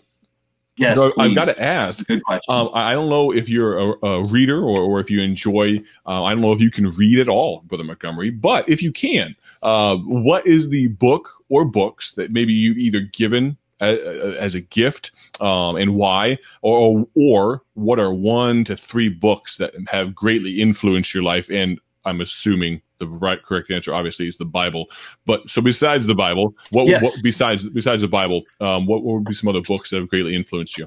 [0.81, 1.13] Yes, so.
[1.19, 2.07] I've got to ask.
[2.07, 2.43] Good question.
[2.49, 5.83] Um, I don't know if you're a, a reader or, or if you enjoy.
[6.07, 8.31] Uh, I don't know if you can read at all, Brother Montgomery.
[8.31, 13.01] But if you can, uh, what is the book or books that maybe you've either
[13.01, 19.11] given as, as a gift, um, and why, or or what are one to three
[19.11, 21.51] books that have greatly influenced your life?
[21.51, 24.87] And I'm assuming the right correct answer obviously is the Bible.
[25.27, 27.03] But so besides the Bible, what, Yes.
[27.03, 30.09] what besides besides the Bible, um, what, what would be some other books that have
[30.09, 30.87] greatly influenced you?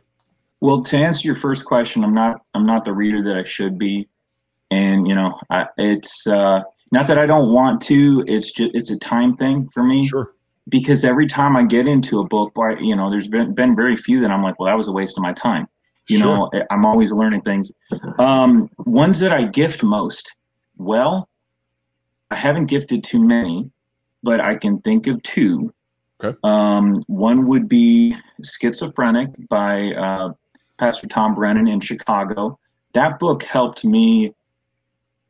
[0.61, 3.77] Well, to answer your first question, I'm not I'm not the reader that I should
[3.77, 4.07] be,
[4.71, 8.23] and you know, I, it's uh, not that I don't want to.
[8.27, 10.33] It's just it's a time thing for me Sure.
[10.69, 13.97] because every time I get into a book, by you know, there's been been very
[13.97, 15.67] few that I'm like, well, that was a waste of my time.
[16.07, 16.49] You Sure.
[16.53, 17.71] know, I'm always learning things.
[18.19, 20.33] Um, ones that I gift most,
[20.77, 21.27] well,
[22.33, 23.69] I haven't gifted too many,
[24.23, 25.71] but I can think of two.
[26.19, 26.35] Okay.
[26.43, 30.33] Um, one would be Schizophrenic by uh,
[30.79, 32.57] Pastor Tom Brennan in Chicago.
[32.93, 34.33] That book helped me.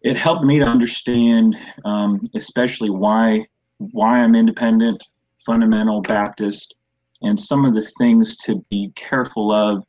[0.02, 3.48] It helped me to understand, um, especially why
[3.80, 5.04] why I'm independent,
[5.46, 6.76] fundamental Baptist,
[7.22, 9.84] and some of the things to be careful of,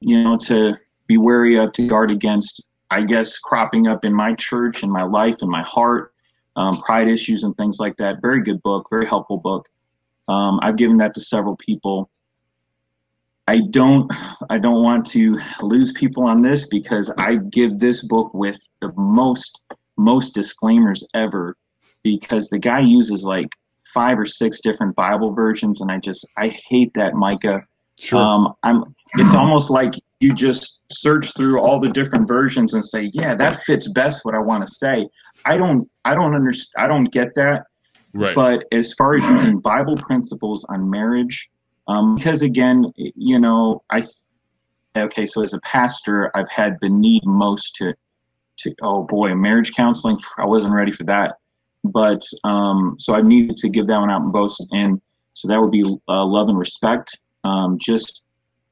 [0.00, 4.34] you know, to be wary of, to guard against, I guess, cropping up in my
[4.34, 6.12] church, in my life, in my heart,
[6.56, 8.20] um, pride issues and things like that.
[8.20, 9.68] Very good book, very helpful book.
[10.28, 12.10] Um, I've given that to several people.
[13.48, 14.10] I don't,
[14.48, 18.92] I don't want to lose people on this because I give this book with the
[18.96, 19.60] most,
[19.96, 21.56] most disclaimers ever
[22.02, 23.48] because the guy uses like
[23.92, 27.62] five or six different Bible versions, and I just I hate that, Micah.
[27.98, 28.20] Sure.
[28.20, 28.94] Um, I'm.
[29.14, 33.62] It's almost like you just search through all the different versions and say, yeah, that
[33.62, 35.08] fits best what I want to say.
[35.46, 35.88] I don't.
[36.04, 36.84] I don't understand.
[36.84, 37.64] I don't get that.
[38.12, 38.34] right.
[38.34, 41.48] But as far as using Bible principles on marriage,
[41.88, 44.04] um, because again, you know, I
[44.96, 45.26] okay.
[45.26, 47.94] So as a pastor, I've had the need most to
[48.58, 50.18] to oh boy, marriage counseling.
[50.36, 51.36] I wasn't ready for that,
[51.82, 55.00] but um, so I needed to give that one out in both, and
[55.32, 57.18] so that would be uh, love and respect.
[57.42, 58.22] Um, just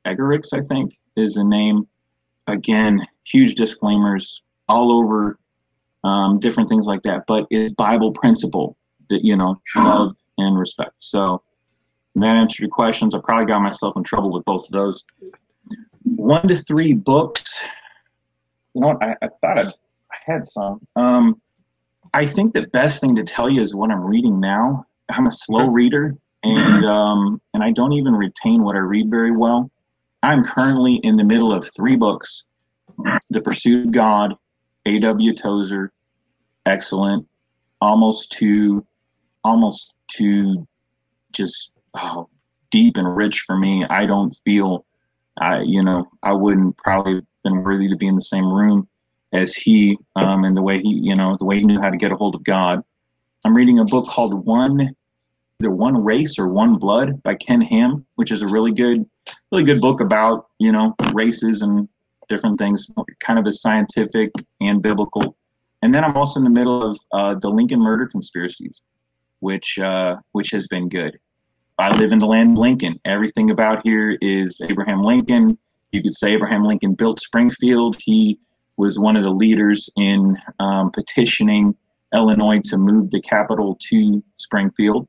[0.07, 1.87] Eggerichs, I think, is the name.
[2.47, 5.39] Again, huge disclaimers all over,
[6.05, 8.77] um, different things like that, but it's Bible principle
[9.11, 10.95] that you know love and respect.
[11.01, 11.43] So
[12.15, 13.15] that answered your questions.
[13.15, 15.05] I probably got myself in trouble with both of those.
[16.05, 17.61] One to three books.
[18.75, 19.03] You know what?
[19.03, 20.87] I, I thought I, I had some.
[20.97, 21.41] Um,
[22.15, 24.87] I think the best thing to tell you is what I'm reading now.
[25.11, 29.37] I'm a slow reader, and um, and I don't even retain what I read very
[29.37, 29.71] well.
[30.23, 32.45] I'm currently in the middle of three books:
[33.31, 34.35] The Pursuit of God,
[34.87, 35.35] A.W.
[35.35, 35.93] Tozer,
[36.67, 37.27] excellent,
[37.81, 38.85] almost too,
[39.45, 40.67] almost too,
[41.33, 42.29] just oh,
[42.71, 43.85] deep and rich for me.
[43.85, 44.85] I don't feel,
[45.39, 48.89] I you know, I wouldn't probably have been worthy to be in the same room
[49.33, 51.97] as he, um, and the way he, you know, the way he knew how to
[51.97, 52.83] get a hold of God.
[53.45, 54.95] I'm reading a book called One,
[55.61, 59.09] either One Race or One Blood by Ken Ham, which is a really good,
[59.51, 61.89] really good book about, you know, races and
[62.29, 65.37] different things, kind of a scientific and biblical.
[65.83, 68.83] And then I'm also in the middle of uh, the Lincoln murder conspiracies,
[69.41, 71.19] which uh, which has been good.
[71.79, 72.99] I live in the land of Lincoln.
[73.05, 75.57] Everything about here is Abraham Lincoln.
[75.93, 77.97] You could say Abraham Lincoln built Springfield.
[78.01, 78.41] He
[78.77, 81.77] was one of the leaders in um, petitioning
[82.13, 85.09] Illinois to move the capital to Springfield.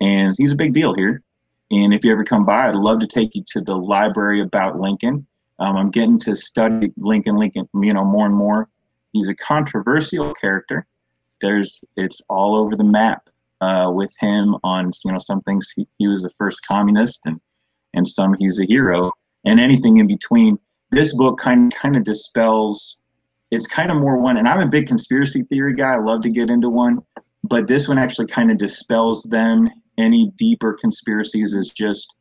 [0.00, 1.22] And he's a big deal here.
[1.70, 4.78] And if you ever come by, I'd love to take you to the library about
[4.78, 5.26] Lincoln.
[5.58, 8.68] Um, I'm getting to study Lincoln, Lincoln, you know, more and more.
[9.12, 10.86] He's a controversial character.
[11.40, 13.28] There's, it's all over the map
[13.60, 17.40] uh, with him on, you know, some things he, he was the first communist and,
[17.94, 19.10] and some he's a hero
[19.44, 20.58] and anything in between.
[20.90, 22.96] This book kind kind of dispels
[23.50, 25.94] it's kind of more one, and I'm a big conspiracy theory guy.
[25.94, 26.98] I love to get into one,
[27.44, 29.68] but this one actually kind of dispels them.
[29.98, 32.14] Any deeper conspiracies is just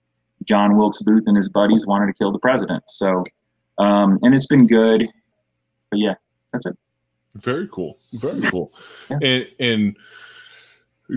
[0.43, 2.83] John Wilkes Booth and his buddies wanted to kill the president.
[2.87, 3.23] So,
[3.77, 5.07] um, and it's been good.
[5.91, 6.13] But yeah,
[6.53, 6.77] that's it.
[7.35, 7.97] Very cool.
[8.13, 8.71] Very cool.
[9.09, 9.17] Yeah.
[9.21, 9.97] And and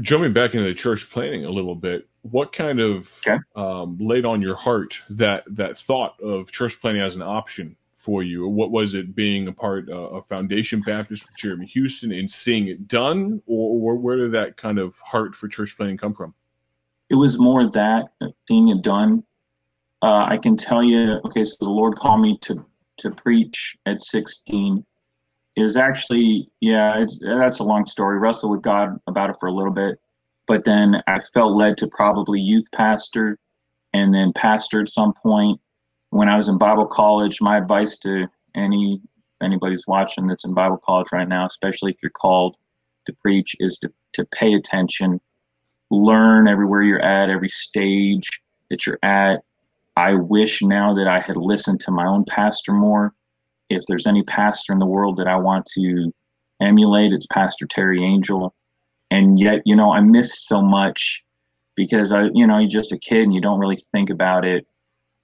[0.03, 3.38] jumping back into the church planting a little bit, what kind of Okay.
[3.57, 8.23] um, laid on your heart that that thought of church planting as an option for
[8.23, 8.47] you?
[8.49, 12.68] What was it being a part uh, of Foundation Baptist with Jeremy Houston and seeing
[12.68, 16.35] it done, or, or where did that kind of heart for church planning come from?
[17.11, 18.07] It was more that
[18.47, 19.25] seeing it done.
[20.03, 21.21] Uh, I can tell you.
[21.27, 22.64] Okay, so the Lord called me to
[22.99, 24.85] to preach at 16.
[25.57, 28.18] It was actually, yeah, that's a long story.
[28.18, 29.99] Wrestled with God about it for a little bit,
[30.47, 33.38] but then I felt led to probably youth pastor,
[33.92, 35.61] and then pastor at some point.
[36.11, 39.01] when I was in Bible college, my advice to any
[39.42, 42.57] anybody's watching that's in Bible college right now, especially if you're called
[43.07, 45.21] to preach, is to, to pay attention,
[45.90, 48.29] learn everywhere you're at, every stage
[48.70, 49.40] that you're at.
[49.96, 53.14] I wish now that I had listened to my own pastor more.
[53.68, 56.12] If there's any pastor in the world that I want to
[56.61, 58.55] emulate, it's Pastor Terry Angel.
[59.11, 61.24] And yet, you know, I miss so much
[61.74, 64.66] because I, you know, you're just a kid and you don't really think about it.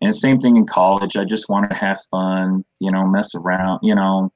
[0.01, 1.17] And same thing in college.
[1.17, 4.33] I just wanted to have fun, you know, mess around, you know,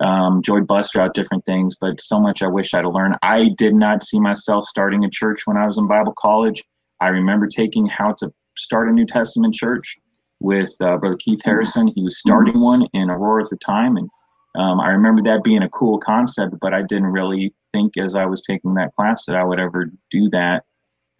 [0.00, 3.16] um, enjoyed bus route, different things, but so much I wish I'd learned.
[3.22, 6.62] I did not see myself starting a church when I was in Bible college.
[7.00, 9.96] I remember taking how to start a New Testament church
[10.40, 11.88] with uh, Brother Keith Harrison.
[11.88, 14.08] He was starting one in Aurora at the time, and
[14.56, 18.24] um, I remember that being a cool concept, but I didn't really think as I
[18.24, 20.64] was taking that class that I would ever do that.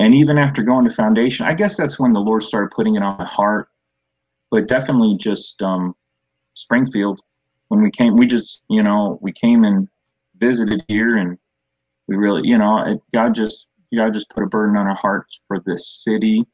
[0.00, 3.02] And even after going to foundation, I guess that's when the Lord started putting it
[3.02, 3.68] on my heart.
[4.50, 5.94] But definitely just um,
[6.54, 7.20] Springfield.
[7.68, 9.88] When we came, we just, you know, we came and
[10.38, 11.38] visited here and
[12.06, 15.40] we really, you know, it, God just, God just put a burden on our hearts
[15.48, 16.44] for this city.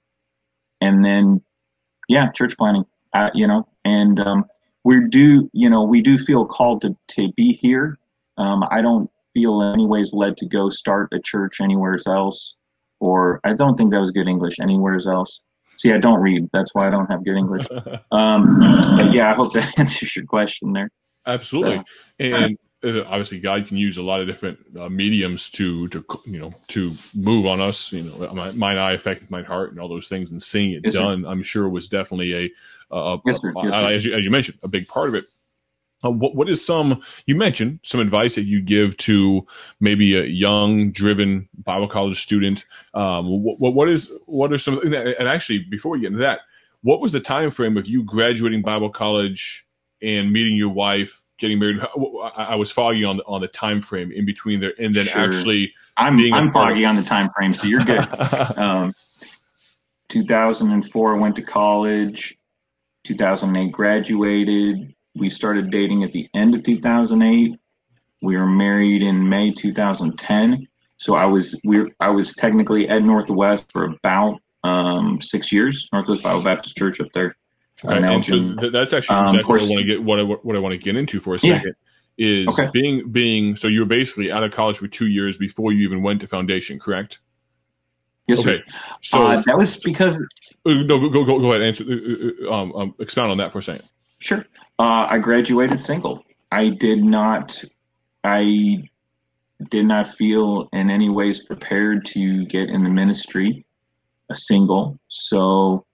[0.80, 1.42] And then,
[2.08, 4.44] yeah, church planting, uh, you know, and um,
[4.84, 7.98] we do, you know, we do feel called to, to be here.
[8.36, 12.54] Um, I don't feel anyways led to go start a church anywhere else
[13.00, 15.40] or I don't think that was good English anywhere else.
[15.76, 16.48] See, I don't read.
[16.52, 17.66] That's why I don't have good English.
[18.12, 18.58] Um,
[18.96, 20.88] but yeah, I hope that answers your question there.
[21.26, 21.78] Absolutely.
[21.78, 21.84] So,
[22.18, 26.38] and uh, obviously, God can use a lot of different uh, mediums to, to, you
[26.38, 27.92] know, to move on us.
[27.92, 30.82] You know, my, mine eye affected my heart and all those things, and seeing it
[30.84, 31.28] yes, done, sir.
[31.28, 34.68] I'm sure was definitely a, a, yes, a, yes, as, you, as you mentioned, a
[34.68, 35.24] big part of it.
[36.04, 39.46] Uh, what what is some you mentioned some advice that you give to
[39.80, 42.66] maybe a young driven Bible college student?
[42.92, 46.40] Um, what what is what are some and actually before we get into that,
[46.82, 49.64] what was the time frame of you graduating Bible college
[50.02, 51.78] and meeting your wife, getting married?
[52.36, 55.22] I, was foggy on the on the time frame in between there, and then sure.
[55.22, 58.06] actually I'm I'm foggy on the time frame, so you're good.
[58.56, 58.94] um,
[60.08, 62.36] 2004 went to college.
[63.04, 67.58] 2008 graduated we started dating at the end of 2008.
[68.22, 70.66] We were married in May 2010.
[70.96, 76.22] So I was we I was technically at Northwest for about um, six years, Northwest
[76.22, 77.36] Bible Baptist Church up there.
[77.84, 80.56] And so that's actually um, exactly um, what I want to get what I, what
[80.56, 81.74] I want to get into for a second
[82.16, 82.40] yeah.
[82.40, 82.70] is okay.
[82.72, 86.02] being being so you were basically out of college for two years before you even
[86.02, 87.20] went to foundation, correct?
[88.26, 88.62] Yes, okay.
[88.66, 88.72] Sir.
[89.02, 90.20] So uh, that was because uh,
[90.64, 93.62] no, go go go ahead answer uh, uh, um, um, expound on that for a
[93.62, 93.86] second.
[94.18, 94.46] Sure.
[94.78, 96.24] Uh, I graduated single.
[96.50, 97.62] I did not.
[98.22, 98.88] I
[99.68, 103.66] did not feel in any ways prepared to get in the ministry,
[104.30, 104.98] a single.
[105.08, 105.84] So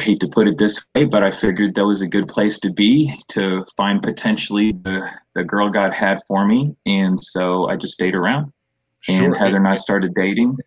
[0.00, 2.72] hate to put it this way, but I figured that was a good place to
[2.72, 6.74] be to find potentially the, the girl God had for me.
[6.86, 8.52] And so I just stayed around.
[9.00, 9.24] Sure.
[9.24, 10.58] And Heather and I started dating.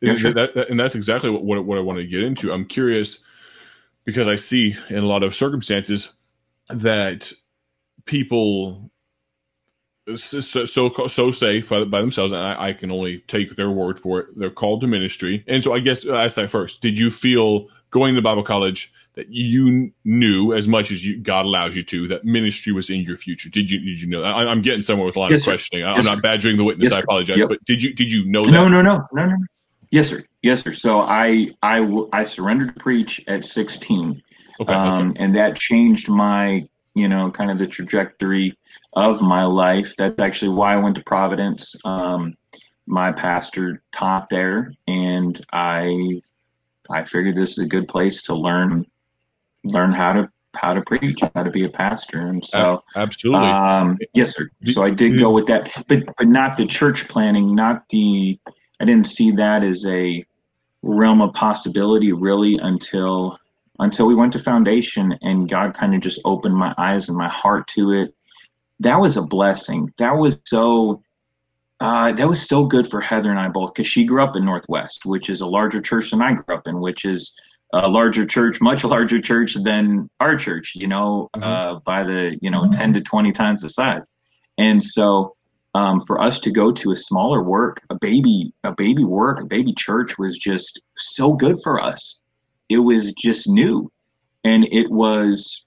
[0.00, 0.34] Yeah, sure.
[0.34, 2.52] that, that, and that's exactly what, what, what I want to get into.
[2.52, 3.24] I'm curious
[4.04, 6.14] because I see in a lot of circumstances
[6.68, 7.32] that
[8.04, 8.90] people
[10.16, 14.20] so so, so say by themselves, and I, I, can only take their word for
[14.20, 14.26] it.
[14.36, 16.82] They're called to ministry, and so I guess I ask that first.
[16.82, 21.44] Did you feel going to Bible college that you knew as much as you, God
[21.44, 23.48] allows you to that ministry was in your future?
[23.48, 24.22] Did you did you know?
[24.22, 25.84] I, am getting somewhere with a lot yes, of questioning.
[25.84, 25.88] Sir.
[25.88, 26.90] I'm not badgering the witness.
[26.90, 27.48] Yes, I apologize, yep.
[27.48, 28.44] but did you did you know?
[28.44, 28.50] That?
[28.50, 29.36] No, no, no, no, no.
[29.92, 30.24] Yes, sir.
[30.40, 30.72] Yes, sir.
[30.72, 34.22] So I I I surrendered to preach at 16.
[34.60, 35.22] Okay, um, okay.
[35.22, 38.56] And that changed my, you know, kind of the trajectory
[38.94, 39.94] of my life.
[39.96, 41.76] That's actually why I went to Providence.
[41.84, 42.36] Um,
[42.86, 46.20] my pastor taught there, and I,
[46.92, 48.86] I figured this is a good place to learn,
[49.64, 53.98] learn how to how to preach, how to be a pastor, and so absolutely, um,
[54.12, 54.50] yes, sir.
[54.66, 58.38] So I did go with that, but but not the church planting, not the.
[58.80, 60.24] I didn't see that as a
[60.82, 63.38] realm of possibility really until
[63.78, 67.28] until we went to foundation and God kind of just opened my eyes and my
[67.28, 68.14] heart to it.
[68.80, 69.92] That was a blessing.
[69.98, 71.02] That was so
[71.82, 74.44] uh, that was so good for Heather and I both because she grew up in
[74.44, 77.34] Northwest, which is a larger church than I grew up in, which is
[77.72, 81.42] a larger church, much larger church than our church, you know, mm-hmm.
[81.42, 84.06] uh, by the, you know, 10 to 20 times the size.
[84.58, 85.36] And so,
[85.74, 89.46] um, for us to go to a smaller work, a baby, a baby work, a
[89.46, 92.20] baby church was just so good for us
[92.72, 93.90] it was just new.
[94.44, 95.64] And it was,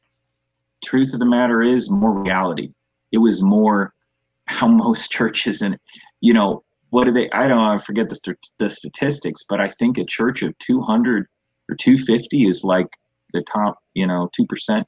[0.84, 2.72] truth of the matter is, more reality.
[3.12, 3.94] It was more
[4.46, 5.78] how most churches and,
[6.22, 9.70] you know, what do they, I don't know, I forget the, the statistics, but I
[9.70, 11.28] think a church of 200
[11.70, 12.88] or 250 is like
[13.34, 14.88] the top, you know, two percent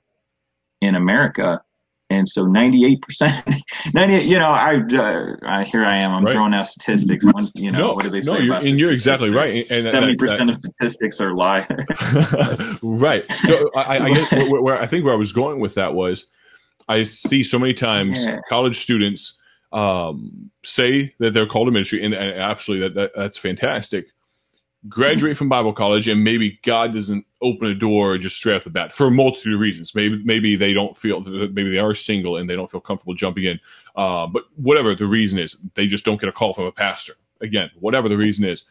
[0.82, 1.62] in America.
[2.10, 3.62] And so 98%,
[3.94, 6.32] 98, you know, I, uh, I, here I am, I'm right.
[6.32, 7.26] throwing out statistics.
[7.26, 8.32] One, you know, no, what do they say?
[8.32, 9.70] No, you're, and you're exactly right.
[9.70, 11.68] And 70% that, that, of statistics are lie.
[12.82, 13.26] right.
[13.46, 16.32] So I, I get where, where, I think where I was going with that was
[16.88, 18.40] I see so many times yeah.
[18.48, 19.42] college students
[19.72, 24.08] um, say that they're called to ministry, and, and absolutely that, that, that's fantastic.
[24.88, 28.70] Graduate from Bible college, and maybe God doesn't open a door just straight off the
[28.70, 29.94] bat for a multitude of reasons.
[29.96, 33.46] Maybe maybe they don't feel maybe they are single and they don't feel comfortable jumping
[33.46, 33.60] in.
[33.96, 37.14] Uh, but whatever the reason is, they just don't get a call from a pastor.
[37.42, 38.66] Again, whatever the reason is,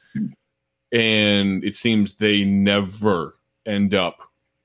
[0.93, 3.37] and it seems they never
[3.67, 4.21] end up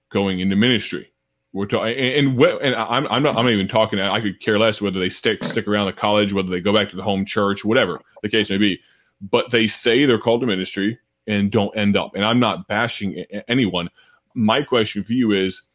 [0.09, 1.10] going into ministry.
[1.53, 3.99] We're talking, and, and, and I'm, I'm not, I'm not even talking.
[3.99, 6.89] I could care less whether they stick stick around the college, whether they go back
[6.91, 8.79] to the home church, whatever the case may be.
[9.21, 10.97] But they say they're called to ministry
[11.27, 12.15] and don't end up.
[12.15, 13.89] And I'm not bashing anyone.
[14.33, 15.67] My question for you is,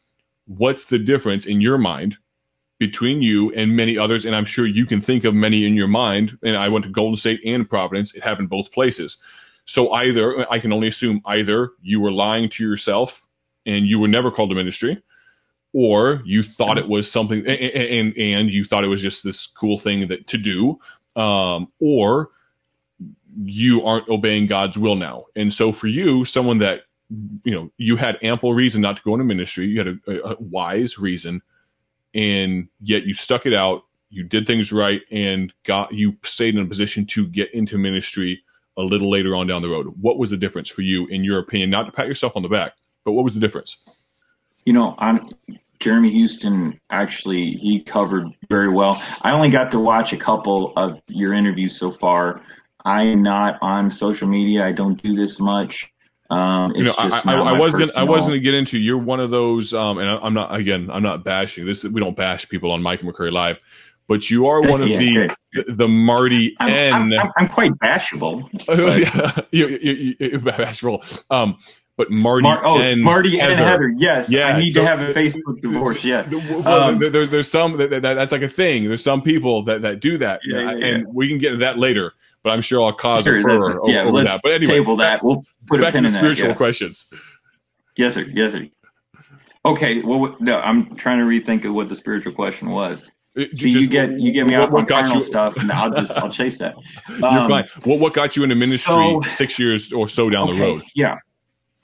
[0.45, 2.17] what's the difference in your mind
[2.79, 4.25] between you and many others?
[4.25, 6.39] And I'm sure you can think of many in your mind.
[6.43, 8.15] And I went to Golden State and Providence.
[8.15, 9.23] It happened both places.
[9.65, 13.23] So either I can only assume either you were lying to yourself
[13.65, 15.01] and you were never called to ministry
[15.79, 19.45] or you thought it was something and, and, and you thought it was just this
[19.45, 20.79] cool thing that to do
[21.15, 22.31] um, or
[23.43, 25.25] you aren't obeying God's will now.
[25.35, 26.81] And so for you, someone that
[27.43, 30.37] you know you had ample reason not to go into ministry, you had a, a
[30.39, 31.43] wise reason,
[32.15, 33.83] and yet you stuck it out.
[34.09, 38.41] You did things right, and got you stayed in a position to get into ministry
[38.77, 39.93] a little later on down the road.
[40.01, 41.69] What was the difference for you, in your opinion?
[41.69, 42.73] Not to pat yourself on the back,
[43.05, 43.87] but what was the difference?
[44.65, 45.29] You know, I'm
[45.79, 49.01] Jeremy Houston actually he covered very well.
[49.21, 52.41] I only got to watch a couple of your interviews so far.
[52.83, 54.65] I'm not on social media.
[54.65, 55.91] I don't do this much.
[56.29, 58.77] Um, you know, I, I, I was gonna, I wasn't gonna get into.
[58.77, 60.89] You're one of those, um, and I, am not again.
[60.91, 61.83] I'm not bashing this.
[61.85, 63.57] We don't bash people on Mike McCurry Live,
[64.07, 67.19] but you are one of yeah, the the Marty I'm, N.
[67.19, 68.49] I'm, I'm, quite bashable.
[68.67, 71.03] yeah, you, you, you, bashful.
[71.29, 71.57] Um,
[71.97, 73.53] but Marty Mar- oh, and Marty Heather.
[73.53, 73.93] and Heather.
[73.97, 76.03] Yes, yeah, I need so, to have a Facebook divorce.
[76.03, 78.85] Yeah, well, um, there, there's some that, that, that's like a thing.
[78.85, 81.11] There's some people that, that do that, yeah, yeah, and yeah.
[81.11, 82.13] we can get into that later.
[82.43, 84.41] But I'm sure I'll cause sure, a furor over, over that.
[84.41, 85.23] But anyway, table that.
[85.23, 87.11] We'll put it back to the spiritual that, questions.
[87.97, 88.25] Yes, sir.
[88.31, 88.67] Yes, sir.
[89.65, 90.01] Okay.
[90.01, 93.11] Well, no, I'm trying to rethink of what the spiritual question was.
[93.37, 95.91] Uh, See, just, you get you get me off on carnal you, stuff, and I'll
[95.91, 96.75] just I'll chase that.
[96.75, 97.67] Um, You're fine.
[97.83, 100.83] What what got you into ministry so, six years or so down okay, the road?
[100.95, 101.17] Yeah.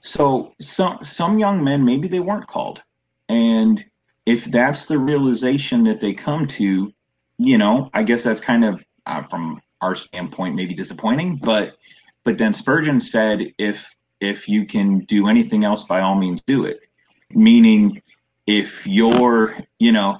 [0.03, 2.81] So some some young men maybe they weren't called,
[3.29, 3.83] and
[4.25, 6.93] if that's the realization that they come to,
[7.37, 11.37] you know, I guess that's kind of uh, from our standpoint maybe disappointing.
[11.37, 11.77] But
[12.25, 16.65] but then Spurgeon said if if you can do anything else, by all means do
[16.65, 16.81] it.
[17.31, 18.01] Meaning,
[18.45, 20.19] if you're you know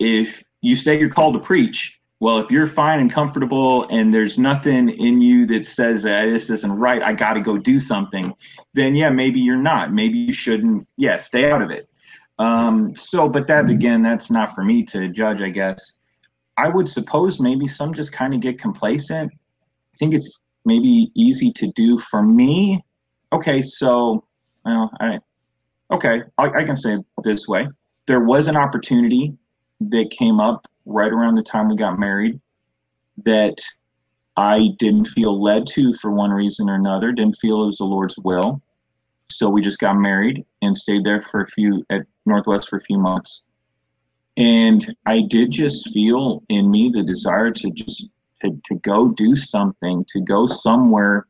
[0.00, 4.38] if you say you're called to preach well, if you're fine and comfortable and there's
[4.38, 8.34] nothing in you that says that this isn't right, I got to go do something,
[8.74, 9.92] then yeah, maybe you're not.
[9.92, 11.88] Maybe you shouldn't, yeah, stay out of it.
[12.38, 15.92] Um, so, but that again, that's not for me to judge, I guess.
[16.58, 19.32] I would suppose maybe some just kind of get complacent.
[19.32, 22.84] I think it's maybe easy to do for me.
[23.32, 24.24] Okay, so,
[24.66, 25.20] well, I,
[25.90, 27.66] okay, I, I can say it this way.
[28.06, 29.38] There was an opportunity
[29.80, 32.40] that came up right around the time we got married
[33.24, 33.58] that
[34.36, 37.84] I didn't feel led to for one reason or another, didn't feel it was the
[37.84, 38.60] Lord's will.
[39.30, 42.82] So we just got married and stayed there for a few at Northwest for a
[42.82, 43.44] few months.
[44.36, 48.08] And I did just feel in me the desire to just
[48.40, 51.26] to, to go do something, to go somewhere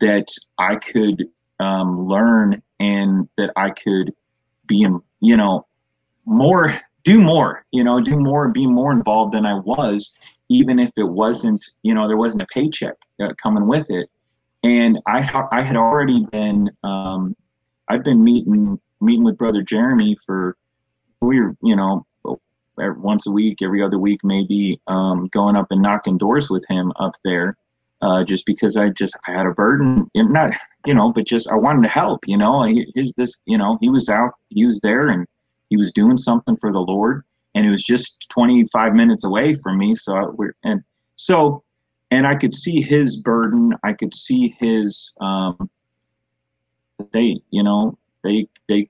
[0.00, 0.28] that
[0.58, 1.24] I could
[1.58, 4.12] um, learn and that I could
[4.66, 4.86] be,
[5.20, 5.66] you know,
[6.26, 10.12] more do more, you know, do more, be more involved than I was,
[10.48, 14.08] even if it wasn't, you know, there wasn't a paycheck uh, coming with it.
[14.62, 17.36] And I, ha- I had already been, um,
[17.88, 20.56] I've been meeting, meeting with brother Jeremy for,
[21.20, 22.06] we were, you know,
[22.76, 26.92] once a week, every other week, maybe, um, going up and knocking doors with him
[26.96, 27.56] up there.
[28.02, 30.52] Uh, just because I just I had a burden, not
[30.84, 32.24] you know, but just I wanted to help.
[32.26, 32.62] You know,
[32.94, 35.26] here's this, you know, he was out, he was there, and
[35.74, 39.76] he was doing something for the Lord, and it was just 25 minutes away from
[39.76, 39.96] me.
[39.96, 40.84] So we're and
[41.16, 41.64] so
[42.12, 43.72] and I could see his burden.
[43.82, 45.68] I could see his um,
[47.12, 48.86] they you know they they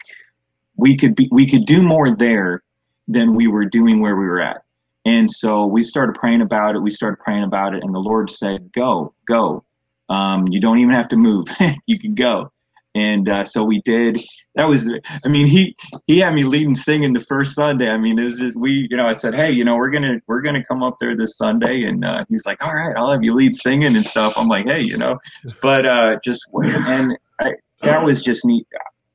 [0.76, 2.62] we could be we could do more there
[3.09, 4.62] than we were doing where we were at.
[5.07, 6.80] And so we started praying about it.
[6.80, 9.64] We started praying about it, and the Lord said, "Go, go.
[10.11, 11.49] Um, you don't even have to move.
[11.87, 12.53] you can go."
[12.95, 14.22] And uh, so we did.
[14.55, 14.88] That was,
[15.24, 15.76] I mean, he
[16.07, 17.88] he had me leading singing the first Sunday.
[17.88, 20.20] I mean, it was just, we, you know, I said, hey, you know, we're gonna
[20.26, 23.24] we're gonna come up there this Sunday, and uh, he's like, all right, I'll have
[23.24, 24.34] you lead singing and stuff.
[24.36, 25.18] I'm like, hey, you know,
[25.61, 28.66] but uh, just and I, that was just neat.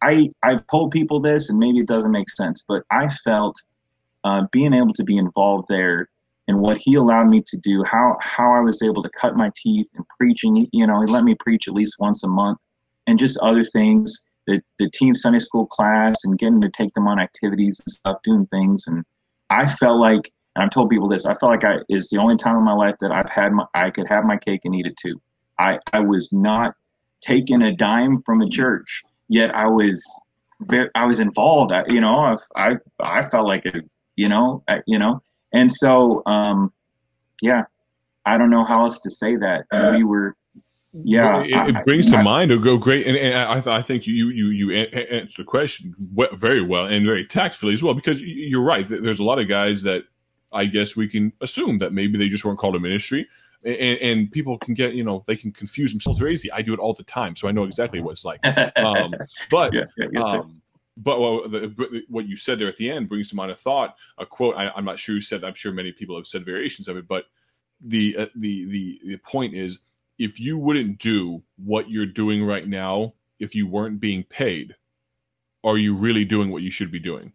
[0.01, 3.55] I I've told people this, and maybe it doesn't make sense, but I felt
[4.25, 6.09] uh, being able to be involved there
[6.49, 9.51] and what he allowed me to do, how how I was able to cut my
[9.55, 10.67] teeth and preaching.
[10.73, 12.57] You know, he let me preach at least once a month
[13.09, 14.23] and just other things.
[14.45, 18.17] The the teen Sunday school class and getting to take them on activities and stuff,
[18.23, 18.85] doing things.
[18.87, 19.03] And
[19.49, 22.37] I felt like, and I've told people this, I felt like I is the only
[22.37, 24.85] time in my life that I've had my, I could have my cake and eat
[24.85, 25.19] it too.
[25.57, 26.75] I I was not
[27.21, 30.03] taking a dime from a church, yet I was
[30.61, 31.71] very, I was involved.
[31.71, 35.71] I, you know, I I, I felt like it, you know, I, you know, and
[35.71, 36.71] so um,
[37.41, 37.63] yeah,
[38.25, 39.65] I don't know how else to say that.
[39.71, 40.35] And we were
[40.93, 43.81] yeah, it, it brings I, to I, mind a go great, and, and I, I
[43.81, 45.93] think you you you answered the question
[46.33, 48.87] very well and very tactfully as well because you're right.
[48.87, 50.03] There's a lot of guys that
[50.51, 53.27] I guess we can assume that maybe they just weren't called a ministry,
[53.63, 56.51] and, and people can get you know they can confuse themselves very easy.
[56.51, 58.39] I do it all the time, so I know exactly what it's like.
[58.75, 59.13] Um,
[59.51, 60.61] but yeah, yeah, um,
[60.97, 63.95] but well, the, what you said there at the end brings to mind a thought,
[64.17, 64.55] a quote.
[64.55, 65.43] I, am not sure who said.
[65.43, 67.25] I'm sure many people have said variations of it, but
[67.79, 69.79] the uh, the the the point is
[70.19, 74.75] if you wouldn't do what you're doing right now if you weren't being paid,
[75.63, 77.31] are you really doing what you should be doing?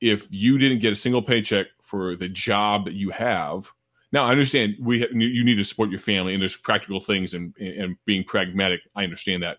[0.00, 3.70] If you didn't get a single paycheck for the job that you have,
[4.10, 7.54] now I understand we you need to support your family and there's practical things and
[7.58, 8.80] and being pragmatic.
[8.96, 9.58] I understand that,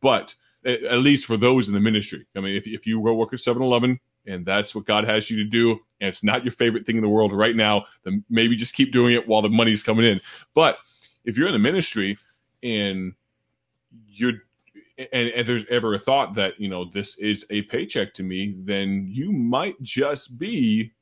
[0.00, 0.34] but
[0.64, 3.38] at least for those in the ministry, I mean, if if you go work at
[3.38, 6.96] 7-Eleven and that's what God has you to do, and it's not your favorite thing
[6.96, 10.04] in the world right now, then maybe just keep doing it while the money's coming
[10.04, 10.20] in.
[10.54, 10.78] But
[11.24, 12.18] if you're in the ministry
[12.62, 13.14] and
[14.08, 14.42] you're
[15.12, 18.54] and, and, there's ever a thought that you know this is a paycheck to me,
[18.58, 20.92] then you might just be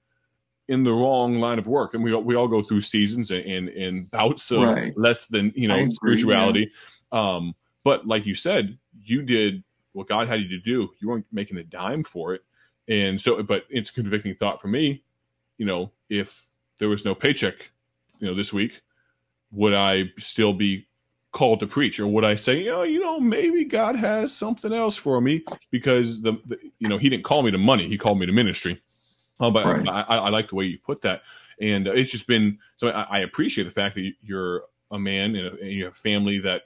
[0.69, 1.95] in the wrong line of work.
[1.95, 4.97] And we we all go through seasons and and, and bouts of right.
[4.97, 6.71] less than you know agree, spirituality.
[7.13, 7.37] Yeah.
[7.37, 7.55] Um,
[7.85, 10.91] but like you said, you did what God had you to do.
[11.01, 12.43] You weren't making a dime for it,
[12.87, 15.03] and so but it's a convicting thought for me.
[15.57, 16.47] You know, if
[16.79, 17.71] there was no paycheck,
[18.21, 18.83] you know, this week,
[19.51, 20.87] would I still be
[21.33, 24.97] called to preach or would I say, oh, you know, maybe God has something else
[24.97, 27.87] for me because the, the you know, he didn't call me to money.
[27.89, 28.81] He called me to ministry.
[29.41, 29.89] Oh, but right.
[29.89, 31.23] I, I, like the way you put that.
[31.61, 35.47] And it's just been, so I, I appreciate the fact that you're a man and,
[35.47, 36.63] a, and you have family that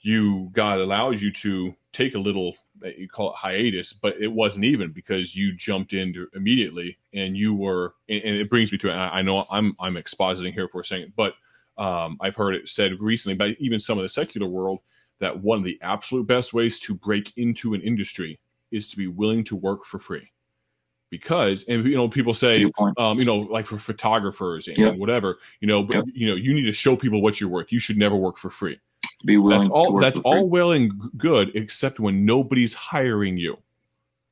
[0.00, 4.30] you, God allows you to take a little that you call it hiatus, but it
[4.30, 8.78] wasn't even because you jumped in immediately and you were, and, and it brings me
[8.78, 11.34] to, I know I'm, I'm expositing here for a second, but
[11.76, 14.80] um, I've heard it said recently by even some of the secular world
[15.20, 18.38] that one of the absolute best ways to break into an industry
[18.70, 20.30] is to be willing to work for free.
[21.10, 22.68] Because and you know people say
[22.98, 24.96] um, you know like for photographers and yep.
[24.96, 26.04] whatever you know but yep.
[26.12, 27.70] you know you need to show people what you're worth.
[27.70, 28.80] You should never work for free.
[29.24, 29.60] Be willing.
[29.60, 29.96] That's all.
[29.98, 33.58] that's all well and good, except when nobody's hiring you.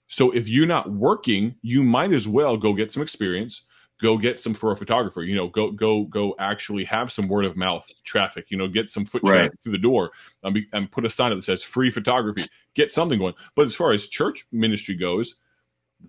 [0.08, 3.68] So if you're not working, you might as well go get some experience
[4.00, 7.44] go get some for a photographer you know go go go actually have some word
[7.44, 9.34] of mouth traffic you know get some foot right.
[9.34, 10.10] traffic through the door
[10.44, 12.44] um, and put a sign up that says free photography.
[12.74, 13.34] Get something going.
[13.54, 15.36] But as far as church ministry goes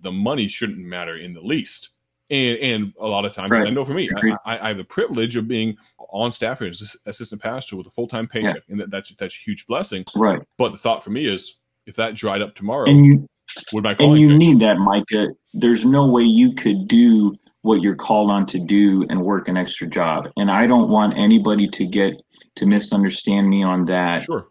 [0.00, 1.90] the money shouldn't matter in the least.
[2.30, 3.66] And and a lot of times right.
[3.66, 4.08] i know for me
[4.46, 5.76] I, I, have the privilege of being
[6.08, 8.60] on staff here as assistant pastor with a full-time paycheck yeah.
[8.70, 10.06] and that, that's that's a huge blessing.
[10.16, 10.40] Right.
[10.56, 13.28] But the thought for me is if that dried up tomorrow and you
[13.74, 15.28] would my and you need that micah.
[15.52, 19.56] There's no way you could do what you're called on to do and work an
[19.56, 20.28] extra job.
[20.36, 22.12] And I don't want anybody to get
[22.56, 24.24] to misunderstand me on that.
[24.24, 24.48] Sure.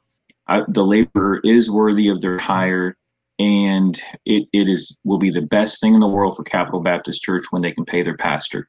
[0.47, 2.97] I, the laborer is worthy of their hire
[3.37, 7.21] and it, it is will be the best thing in the world for Capital Baptist
[7.21, 8.67] Church when they can pay their pastor.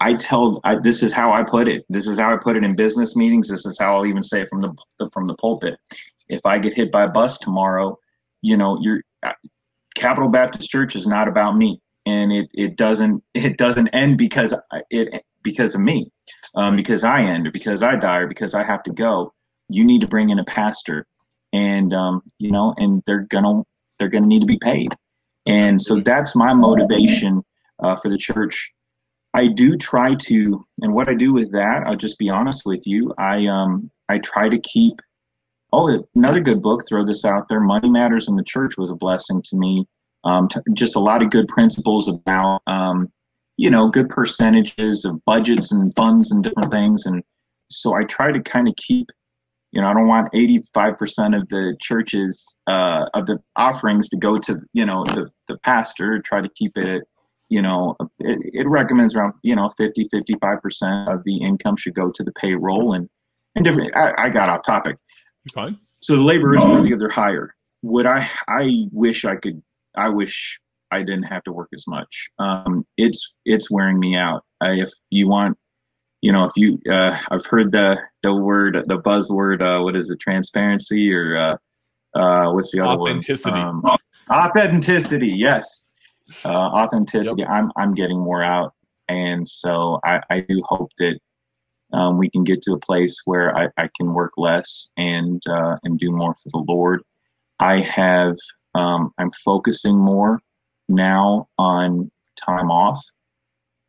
[0.00, 1.86] I tell I, this is how I put it.
[1.88, 3.48] This is how I put it in business meetings.
[3.48, 5.78] This is how I'll even say it from the from the pulpit.
[6.28, 7.98] If I get hit by a bus tomorrow,
[8.42, 9.00] you know, your
[9.94, 14.54] Capital Baptist Church is not about me and it, it doesn't it doesn't end because
[14.90, 16.10] it because of me,
[16.54, 19.34] um, because I end or because I die or because I have to go.
[19.68, 21.06] You need to bring in a pastor,
[21.52, 23.62] and um, you know, and they're gonna
[23.98, 24.94] they're gonna need to be paid,
[25.46, 27.42] and so that's my motivation
[27.78, 28.72] uh, for the church.
[29.34, 32.86] I do try to, and what I do with that, I'll just be honest with
[32.86, 33.14] you.
[33.18, 35.00] I um I try to keep.
[35.70, 36.88] Oh, another good book.
[36.88, 37.60] Throw this out there.
[37.60, 39.86] Money Matters in the Church was a blessing to me
[40.24, 43.08] um, t- just a lot of good principles about, um,
[43.56, 47.06] you know, good percentages of budgets and funds and different things.
[47.06, 47.22] And
[47.70, 49.10] so I try to kind of keep
[49.72, 54.38] You know, I don't want 85% of the churches uh, of the offerings to go
[54.38, 56.20] to you know the the pastor.
[56.20, 57.02] Try to keep it.
[57.50, 62.10] You know, it, it recommends around you know 50, 55% of the income should go
[62.10, 63.08] to the payroll and
[63.54, 63.94] and different.
[63.96, 64.96] I, I got off topic.
[65.52, 65.78] Fine.
[66.00, 67.54] So the laborers put together higher.
[67.82, 68.28] Would I?
[68.48, 69.62] I wish I could.
[69.98, 72.30] I wish I didn't have to work as much.
[72.38, 74.44] Um, it's it's wearing me out.
[74.62, 75.58] Uh, if you want,
[76.22, 79.60] you know, if you, uh, I've heard the the word, the buzzword.
[79.60, 80.20] Uh, what is it?
[80.20, 83.58] Transparency or uh, uh, what's the other authenticity.
[83.58, 83.66] word?
[83.66, 83.84] Um,
[84.30, 85.28] authenticity.
[85.28, 85.86] Yes,
[86.44, 87.42] uh, authenticity.
[87.42, 87.50] Yep.
[87.50, 88.72] I'm I'm getting more out,
[89.08, 91.18] and so I, I do hope that
[91.92, 95.76] um, we can get to a place where I, I can work less and uh,
[95.82, 97.02] and do more for the Lord.
[97.60, 98.36] I have
[98.78, 100.40] um, I'm focusing more
[100.88, 103.00] now on time off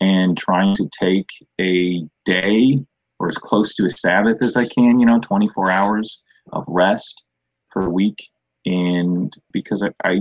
[0.01, 1.27] and trying to take
[1.61, 2.79] a day
[3.19, 7.23] or as close to a Sabbath as I can, you know, 24 hours of rest
[7.69, 8.17] per week.
[8.65, 10.13] And because I, I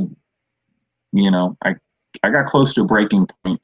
[1.12, 1.76] you know, I
[2.22, 3.60] I got close to a breaking point,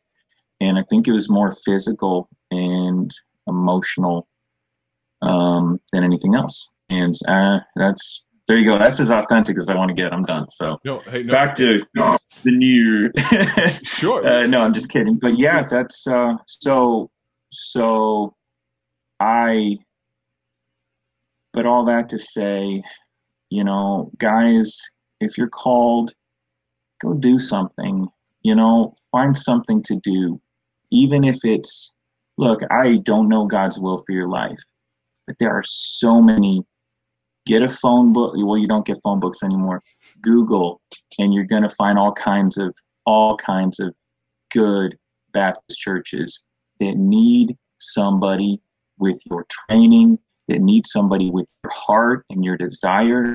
[0.61, 3.11] and I think it was more physical and
[3.47, 4.27] emotional
[5.21, 6.71] um, than anything else.
[6.89, 8.79] And uh, that's there you go.
[8.79, 10.13] That's as authentic as I want to get.
[10.13, 10.49] I'm done.
[10.51, 11.33] So no, hey, no.
[11.33, 11.79] back to
[12.43, 13.11] the new.
[13.83, 14.27] sure.
[14.27, 15.17] Uh, no, I'm just kidding.
[15.17, 17.11] But yeah, that's uh, so.
[17.51, 18.35] So,
[19.19, 19.79] I.
[21.53, 22.83] But all that to say,
[23.49, 24.79] you know, guys,
[25.21, 26.13] if you're called,
[27.01, 28.09] go do something.
[28.43, 30.41] You know, find something to do,
[30.91, 31.95] even if it's.
[32.37, 34.59] Look, I don't know God's will for your life,
[35.27, 36.65] but there are so many
[37.47, 38.35] get a phone book.
[38.37, 39.83] Well, you don't get phone books anymore.
[40.21, 40.81] Google,
[41.19, 42.75] and you're going to find all kinds of
[43.07, 43.95] all kinds of
[44.53, 44.97] good
[45.33, 46.43] Baptist churches
[46.81, 48.61] that need somebody
[48.99, 50.19] with your training,
[50.49, 53.35] that need somebody with your heart and your desire.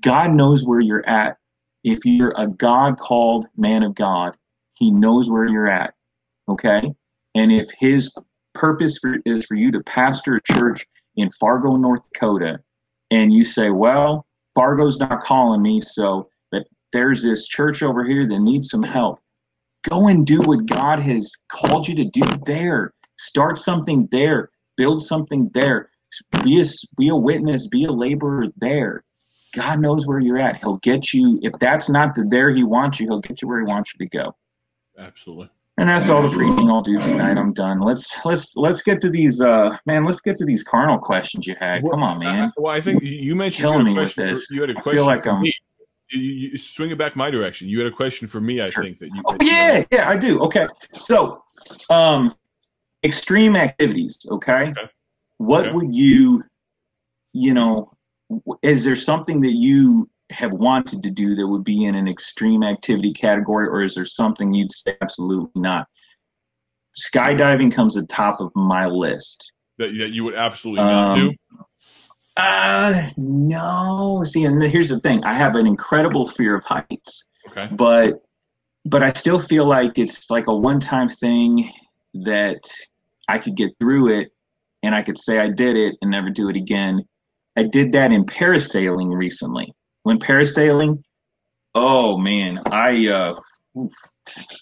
[0.00, 1.36] God knows where you're at.
[1.84, 4.36] If you're a God called man of God,
[4.74, 5.94] He knows where you're at.
[6.48, 6.94] Okay?
[7.34, 8.14] And if His
[8.54, 12.60] purpose for, is for you to pastor a church in Fargo, North Dakota,
[13.14, 18.26] and you say, well, Fargo's not calling me, so but there's this church over here
[18.28, 19.20] that needs some help.
[19.88, 22.92] Go and do what God has called you to do there.
[23.18, 24.50] Start something there.
[24.76, 25.90] Build something there.
[26.42, 26.64] Be a,
[26.98, 27.68] be a witness.
[27.68, 29.04] Be a laborer there.
[29.54, 30.56] God knows where you're at.
[30.56, 31.38] He'll get you.
[31.42, 34.04] If that's not the there He wants you, He'll get you where He wants you
[34.06, 34.34] to go.
[34.98, 35.50] Absolutely.
[35.76, 37.36] And that's all the preaching I'll do tonight.
[37.36, 37.80] I'm done.
[37.80, 40.04] Let's let's let's get to these uh man.
[40.04, 41.82] Let's get to these carnal questions you had.
[41.90, 42.52] Come on, man.
[42.56, 44.34] well, I think you mentioned Killing you had a with question.
[44.34, 44.46] this.
[44.46, 47.28] For, you had a I question feel like I'm- You, you, swing it back my
[47.28, 47.68] direction.
[47.68, 48.60] You had a question for me.
[48.60, 48.84] I Sure.
[48.84, 49.22] think that you.
[49.26, 50.40] Oh yeah, yeah, I do.
[50.44, 51.42] Okay, so
[51.90, 52.36] um,
[53.02, 54.18] extreme activities.
[54.30, 54.80] Okay, Okay.
[55.38, 55.74] what Okay.
[55.74, 56.44] would you,
[57.32, 57.90] you know,
[58.62, 62.62] is there something that you have wanted to do that would be in an extreme
[62.62, 65.86] activity category, or is there something you'd say absolutely not?
[66.98, 69.52] Skydiving comes at the top of my list.
[69.78, 71.36] that, that you would absolutely not Um, do.
[72.36, 74.24] Uh, no.
[74.26, 77.26] See, and here's the thing: I have an incredible fear of heights.
[77.48, 77.68] Okay.
[77.72, 78.22] but
[78.86, 81.70] but I still feel like it's like a one-time thing
[82.14, 82.60] that
[83.28, 84.28] I could get through it
[84.82, 87.02] and I could say I did it and never do it again.
[87.56, 89.72] I did that in parasailing recently.
[90.04, 91.02] When parasailing,
[91.74, 93.34] oh man, I uh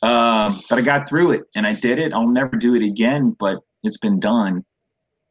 [0.03, 2.13] um but I got through it and I did it.
[2.15, 4.65] I'll never do it again, but it's been done.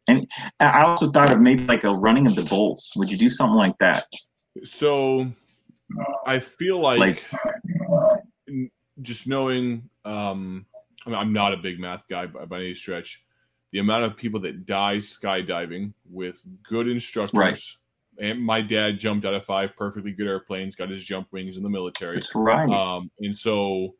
[0.07, 0.28] And
[0.59, 2.91] I also thought of maybe like a running of the bulls.
[2.95, 4.05] Would you do something like that?
[4.64, 5.32] So,
[6.26, 7.26] I feel like, Like-
[9.01, 9.89] just knowing.
[10.03, 10.66] Um,
[11.05, 13.24] I mean, I'm not a big math guy by, by any stretch.
[13.72, 17.34] The amount of people that die skydiving with good instructors.
[17.34, 17.59] Right.
[18.22, 20.76] And my dad jumped out of five perfectly good airplanes.
[20.76, 22.15] Got his jump wings in the military.
[22.17, 22.69] That's right.
[22.69, 23.95] Um, and so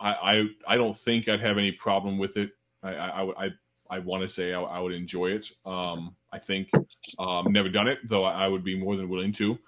[0.00, 2.50] I, I I don't think I'd have any problem with it.
[2.82, 3.50] I I I, I,
[3.90, 5.50] I want to say I, I would enjoy it.
[5.66, 6.70] Um, I think
[7.18, 8.24] um, never done it though.
[8.24, 9.58] I, I would be more than willing to.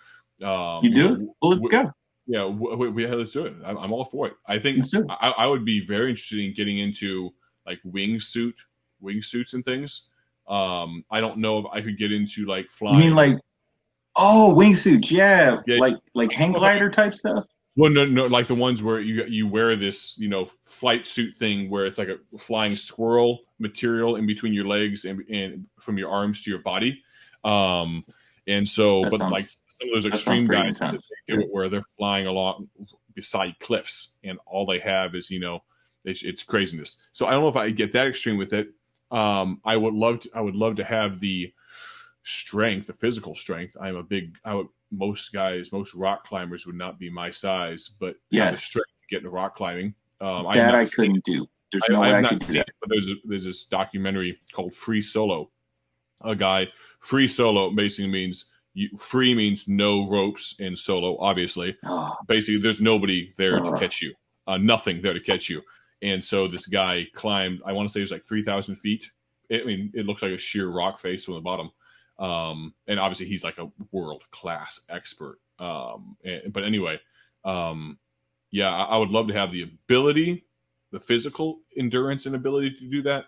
[0.43, 1.35] Um, you do?
[1.43, 1.93] Well, let's w- go.
[2.29, 3.55] Yeah, w- w- yeah, let's do it.
[3.65, 4.35] I'm, I'm all for it.
[4.47, 5.07] I think Let's do it.
[5.09, 7.31] I, I would be very interested in getting into
[7.67, 8.55] like wingsuit,
[9.03, 10.11] wingsuits and things.
[10.49, 12.99] Um, I don't know if I could get into like You flying.
[12.99, 13.37] mean like,
[14.17, 15.11] oh, wingsuits?
[15.11, 15.79] Yeah, Yeah.
[15.79, 17.45] like like hang glider type stuff.
[17.79, 21.35] Well, no, no, like the ones where you you wear this, you know, flight suit
[21.37, 25.99] thing where it's like a flying squirrel material in between your legs and, and from
[25.99, 27.03] your arms to your body.
[27.45, 28.05] Um,
[28.47, 31.85] and so, That but sounds- like some of those extreme guys, do it where they're
[31.99, 32.69] flying along
[33.15, 35.63] beside cliffs, and all they have is, you know,
[36.05, 37.03] it's, it's craziness.
[37.13, 38.69] So I don't know if I get that extreme with it.
[39.11, 40.31] Um, I would love to.
[40.35, 41.53] I would love to have the
[42.27, 43.77] strength, the physical strength.
[43.81, 44.35] I'm a big.
[44.45, 48.57] I would most guys, most rock climbers would not be my size, but yeah, the
[48.57, 49.95] strength to get into rock climbing.
[50.21, 51.47] Um, that I couldn't do.
[51.73, 52.69] There's no I, way I, could do that.
[52.69, 55.51] It, but there's a, there's this documentary called Free Solo.
[56.23, 56.69] A guy
[57.01, 61.19] free solo basically means you, free means no ropes in solo.
[61.19, 62.15] Obviously, oh.
[62.29, 63.71] basically there's nobody there oh.
[63.71, 64.15] to catch you.
[64.47, 65.61] Uh, nothing there to catch you.
[66.03, 67.61] And so this guy climbed.
[67.67, 69.11] I want to say it was like three thousand feet.
[69.53, 71.71] I mean, it looks like a sheer rock face from the bottom.
[72.19, 75.39] Um, and obviously he's like a world class expert.
[75.59, 77.01] Um, and, but anyway,
[77.45, 77.99] um,
[78.51, 80.47] yeah, I, I would love to have the ability
[80.93, 83.27] the physical endurance and ability to do that.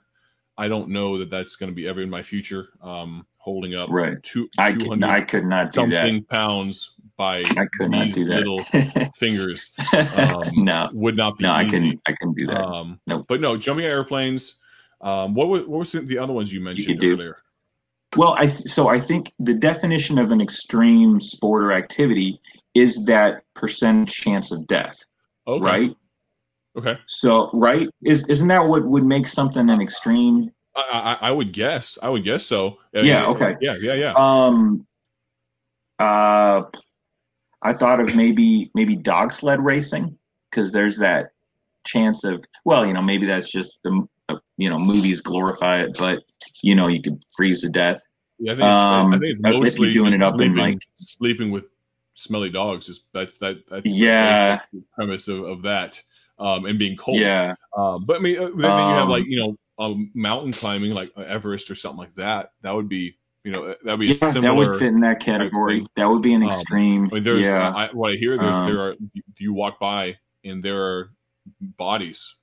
[0.56, 2.70] I don't know that that's going to be ever in my future.
[2.82, 4.20] Um, holding up right.
[4.22, 8.64] two, I could, I could not something pounds by I could these little
[9.16, 9.72] fingers.
[9.92, 11.76] Um, no, would not be no, easy.
[11.76, 12.64] I can I can do that.
[12.64, 14.56] Um, no, but no, jumping airplanes.
[15.00, 17.36] Um, what was what was the other ones you mentioned you earlier?
[18.16, 22.40] Well, I so I think the definition of an extreme sport or activity
[22.74, 24.96] is that percent chance of death.
[25.46, 25.64] Okay.
[25.64, 25.96] Right.
[26.76, 26.98] Okay.
[27.06, 30.50] So right is isn't that what would make something an extreme?
[30.74, 31.98] I, I, I would guess.
[32.02, 32.78] I would guess so.
[32.92, 33.26] Yeah.
[33.28, 33.56] Okay.
[33.60, 33.76] Yeah.
[33.80, 33.94] Yeah.
[33.94, 34.14] Yeah.
[34.16, 34.86] Um.
[35.98, 36.62] Uh,
[37.60, 40.16] I thought of maybe maybe dog sled racing
[40.50, 41.30] because there's that
[41.84, 45.96] chance of well, you know, maybe that's just the uh, you know movies glorify it,
[45.98, 46.20] but
[46.62, 48.00] you know you could freeze to death.
[48.38, 50.78] Yeah, I think it's, um, I think it's mostly doing it up sleeping, in like
[50.98, 51.64] sleeping with
[52.14, 52.86] smelly dogs.
[52.86, 56.00] Just that's that that's yeah the premise of, of that
[56.38, 57.18] um, and being cold.
[57.18, 57.54] Yeah.
[57.76, 60.52] Um, but I mean, uh, then, um, you have like um, you know um, mountain
[60.52, 62.52] climbing, like Everest or something like that.
[62.62, 65.86] That would be you know that would be yeah, that would fit in that category.
[65.96, 67.08] That would be an um, extreme.
[67.10, 67.70] I mean, there's yeah.
[67.70, 68.96] I, what I hear there's there are
[69.38, 71.10] you walk by and there are
[71.60, 72.34] bodies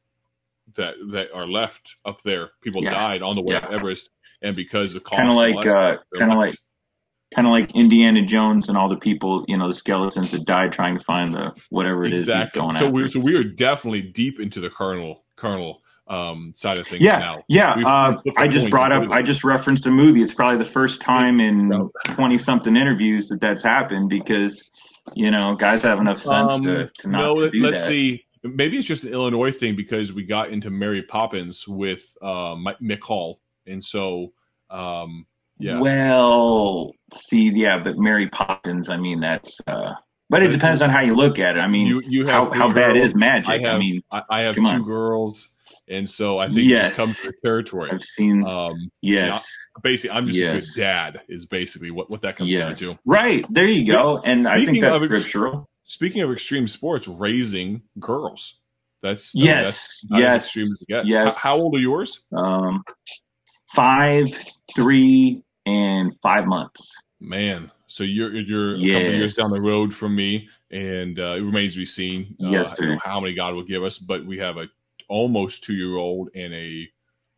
[0.75, 2.49] that that are left up there.
[2.61, 2.91] People yeah.
[2.91, 3.61] died on the way yeah.
[3.61, 4.09] to Everest,
[4.41, 6.55] and because the kind of like uh, kind of like
[7.33, 10.71] kind of like Indiana Jones and all the people, you know, the skeletons that died
[10.71, 12.61] trying to find the whatever it exactly.
[12.67, 16.87] is so we so we are definitely deep into the kernel carnal um, side of
[16.87, 17.43] things yeah, now.
[17.47, 20.21] Yeah, uh, I just brought up, I just referenced a movie.
[20.21, 24.69] It's probably the first time in twenty something interviews that that's happened because
[25.13, 27.89] you know guys have enough sense um, to, to not no, do let's that.
[27.89, 28.24] see.
[28.53, 33.01] Maybe it's just an Illinois thing because we got into Mary Poppins with uh, Mick
[33.01, 34.33] Hall, and so
[34.69, 35.25] um,
[35.57, 35.79] yeah.
[35.79, 39.59] Well, see, yeah, but Mary Poppins, I mean, that's.
[39.67, 39.93] uh
[40.29, 41.59] but it depends on how you look at it.
[41.59, 43.47] I mean, you, you how, how bad is magic?
[43.47, 44.83] I, have, I mean, I, I have two on.
[44.83, 45.55] girls,
[45.87, 46.85] and so I think yes.
[46.85, 47.91] it just comes to the territory.
[47.91, 48.45] I've seen.
[48.45, 49.47] Um, yes.
[49.83, 50.55] basically, I'm just yes.
[50.55, 51.21] a good dad.
[51.27, 52.79] Is basically what what that comes yes.
[52.79, 52.99] down to.
[53.05, 54.17] Right there, you go.
[54.17, 55.69] And speaking I think that's of scriptural.
[55.85, 58.59] Speaking of extreme sports, raising girls.
[59.01, 61.09] That's yes, that's yes, extreme as it gets.
[61.09, 61.35] Yes.
[61.35, 62.25] How, how old are yours?
[62.35, 62.83] Um,
[63.75, 64.27] five,
[64.75, 66.91] three, and five months.
[67.19, 68.89] Man, so you're you're yes.
[68.89, 72.35] a couple years down the road from me, and uh, it remains to be seen.
[72.43, 72.97] Uh, yes, sir.
[73.03, 74.67] how many God will give us, but we have a
[75.07, 76.89] almost two year old and a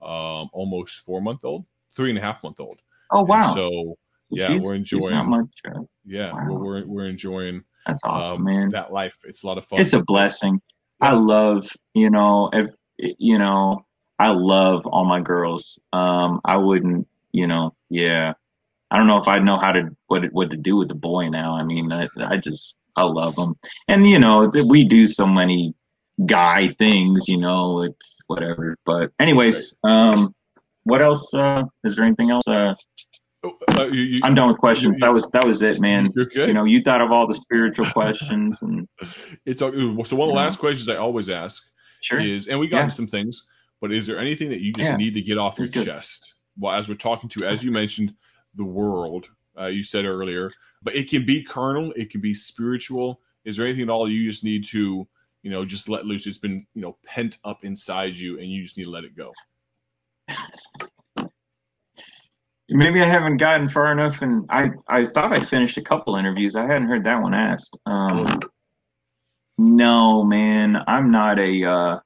[0.01, 2.81] um, almost four month old, three and a half month old.
[3.11, 3.43] Oh wow!
[3.43, 3.97] And so
[4.29, 5.29] yeah, she's, we're enjoying.
[5.29, 6.45] Much, uh, yeah, wow.
[6.49, 7.63] we're, we're, we're enjoying.
[7.87, 8.69] That's awesome, um, man.
[8.69, 9.79] That life, it's a lot of fun.
[9.79, 10.61] It's a blessing.
[11.01, 11.09] Yeah.
[11.09, 13.85] I love, you know, if you know,
[14.19, 15.79] I love all my girls.
[15.93, 17.07] Um, I wouldn't
[17.37, 18.33] you know, yeah.
[18.89, 21.29] I don't know if I know how to what what to do with the boy
[21.29, 21.53] now.
[21.53, 23.55] I mean, I, I just I love them,
[23.87, 25.75] and you know, we do so many
[26.25, 27.27] guy things.
[27.27, 28.77] You know, it's whatever.
[28.85, 30.33] But anyways, um,
[30.83, 31.33] what else?
[31.33, 32.47] Uh, is there anything else?
[32.47, 32.75] Uh,
[33.43, 34.97] uh, you, you, I'm done with questions.
[34.99, 36.11] You, that was that was it, man.
[36.33, 38.87] You know, you thought of all the spiritual questions, and
[39.45, 41.71] it's so one of the last questions I always ask
[42.01, 42.19] sure.
[42.19, 42.89] is, and we got yeah.
[42.89, 43.47] some things,
[43.79, 44.97] but is there anything that you just yeah.
[44.97, 45.85] need to get off your good.
[45.85, 46.33] chest?
[46.57, 48.13] well, as we're talking to, as you mentioned,
[48.55, 49.27] the world,
[49.59, 53.21] uh, you said earlier, but it can be carnal, it can be spiritual.
[53.45, 55.07] Is there anything at all you just need to,
[55.43, 56.27] you know, just let loose?
[56.27, 59.15] It's been, you know, pent up inside you and you just need to let it
[59.15, 59.31] go.
[62.69, 66.55] Maybe I haven't gotten far enough, and I I thought I finished a couple interviews.
[66.55, 67.77] I hadn't heard that one asked.
[67.85, 68.39] Um,
[69.57, 71.65] no, man, I'm not a.
[71.65, 71.99] Uh,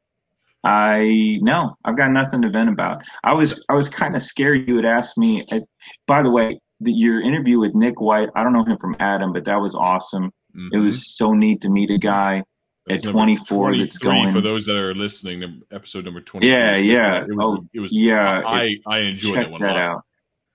[0.64, 3.02] I no, I've got nothing to vent about.
[3.24, 5.44] I was I was kind of scared you would ask me.
[5.52, 5.62] I,
[6.06, 9.34] by the way, the, your interview with Nick White, I don't know him from Adam,
[9.34, 10.26] but that was awesome.
[10.56, 10.68] Mm-hmm.
[10.74, 12.44] It was so neat to meet a guy
[12.90, 17.28] at 24 that's going for those that are listening episode number 20 yeah yeah it
[17.30, 20.04] was, oh, it was yeah i it, i enjoyed that one that out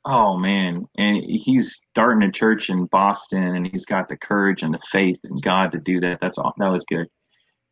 [0.06, 4.72] oh man and he's starting a church in boston and he's got the courage and
[4.72, 7.08] the faith in god to do that that's all that was good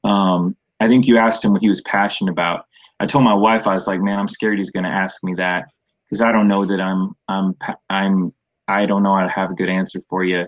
[0.04, 2.66] um I think you asked him what he was passionate about.
[3.00, 5.34] I told my wife I was like, man, I'm scared he's going to ask me
[5.36, 5.68] that
[6.04, 7.56] because I don't know that I'm I'm
[7.88, 8.32] I'm
[8.68, 10.46] I don't know how to have a good answer for you.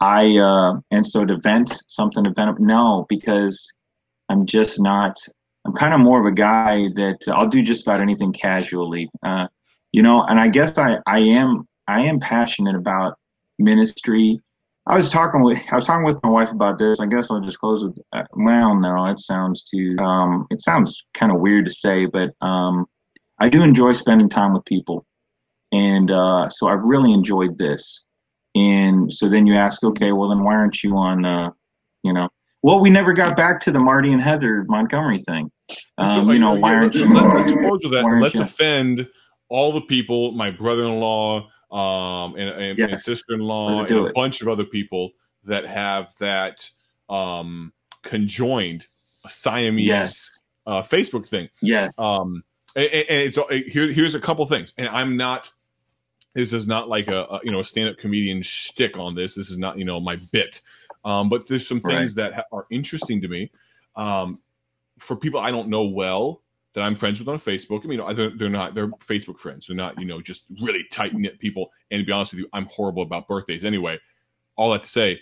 [0.00, 3.72] I uh, and so to vent something to vent no because
[4.28, 5.18] I'm just not.
[5.66, 9.48] I'm kind of more of a guy that I'll do just about anything casually, uh,
[9.94, 10.24] you know.
[10.24, 13.14] And I guess I I am I am passionate about
[13.58, 14.40] ministry.
[14.86, 16.98] I was talking with I was talking with my wife about this.
[16.98, 21.06] I guess I'll just close with uh, well, no, it sounds too um, it sounds
[21.14, 22.86] kind of weird to say, but um,
[23.38, 25.06] I do enjoy spending time with people,
[25.70, 28.04] and uh, so I've really enjoyed this.
[28.56, 31.50] And so then you ask, okay, well then why aren't you on, uh,
[32.02, 32.28] you know,
[32.62, 35.52] well we never got back to the Marty and Heather Montgomery thing.
[35.98, 37.06] Um, so, you know, why aren't you?
[37.14, 38.18] Let's close with that.
[38.20, 38.42] Let's you?
[38.42, 39.08] offend
[39.54, 42.86] all the people, my brother-in-law, um, and, and, yeah.
[42.86, 45.12] and sister-in-law, and a bunch of other people
[45.44, 46.68] that have that
[47.08, 48.88] um, conjoined
[49.28, 50.30] Siamese yes.
[50.66, 51.48] uh, Facebook thing.
[51.62, 51.96] Yes.
[52.00, 52.42] Um,
[52.74, 53.38] and, and it's
[53.72, 53.92] here.
[53.92, 55.52] Here's a couple things, and I'm not
[56.32, 59.36] this is not like a, a you know a stand-up comedian shtick on this.
[59.36, 60.62] This is not you know my bit.
[61.04, 62.30] Um, but there's some things right.
[62.30, 63.52] that ha- are interesting to me.
[63.94, 64.40] Um,
[64.98, 66.42] for people I don't know well
[66.74, 67.84] that I'm friends with on Facebook.
[67.84, 69.66] I mean, they're, they're not they're Facebook friends.
[69.66, 71.70] They're not you know just really tight knit people.
[71.90, 73.98] And to be honest with you, I'm horrible about birthdays anyway.
[74.56, 75.20] All that to say,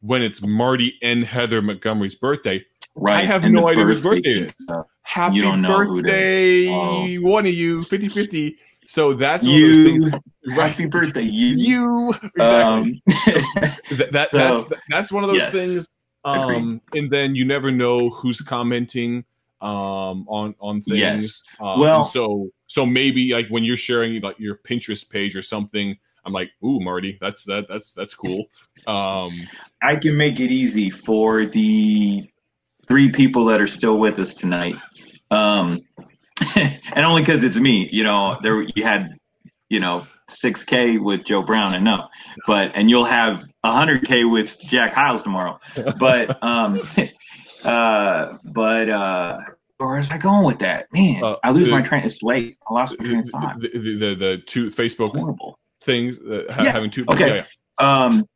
[0.00, 2.64] when it's Marty and Heather Montgomery's birthday,
[2.94, 3.22] right.
[3.22, 4.68] I have and no idea whose birthday it is.
[5.02, 7.16] Happy birthday, oh.
[7.20, 8.58] one of you, 50 50.
[8.86, 10.22] So that's one you, of those things.
[10.46, 10.70] Right.
[10.70, 11.48] Happy birthday, you.
[11.48, 12.40] You exactly.
[12.40, 13.40] Um, so
[13.96, 15.52] that, that so, that's that's one of those yes.
[15.52, 15.88] things.
[16.24, 19.26] Um, and then you never know who's commenting
[19.60, 20.98] um on on things.
[20.98, 21.42] Yes.
[21.60, 25.96] Um, well, so so maybe like when you're sharing like your Pinterest page or something,
[26.24, 28.46] I'm like, ooh, Marty, that's that that's that's cool.
[28.86, 29.48] Um,
[29.82, 32.28] I can make it easy for the
[32.86, 34.74] three people that are still with us tonight.
[35.30, 35.80] Um,
[36.56, 37.88] and only because it's me.
[37.92, 39.16] You know, there you had,
[39.68, 42.08] you know, 6K with Joe Brown, and no,
[42.46, 45.58] but and you'll have 100K with Jack Hyles tomorrow.
[45.98, 46.80] But um,
[47.64, 49.40] uh, but uh,
[49.78, 50.86] where was I going with that?
[50.92, 52.04] Man, uh, I lose the, my train.
[52.04, 52.58] It's late.
[52.68, 53.60] I lost my train of thought.
[53.60, 56.72] The, the, the, the two Facebook horrible things uh, yeah.
[56.72, 57.04] having two.
[57.10, 57.28] Okay.
[57.28, 57.44] Yeah,
[57.80, 58.04] yeah.
[58.04, 58.26] Um.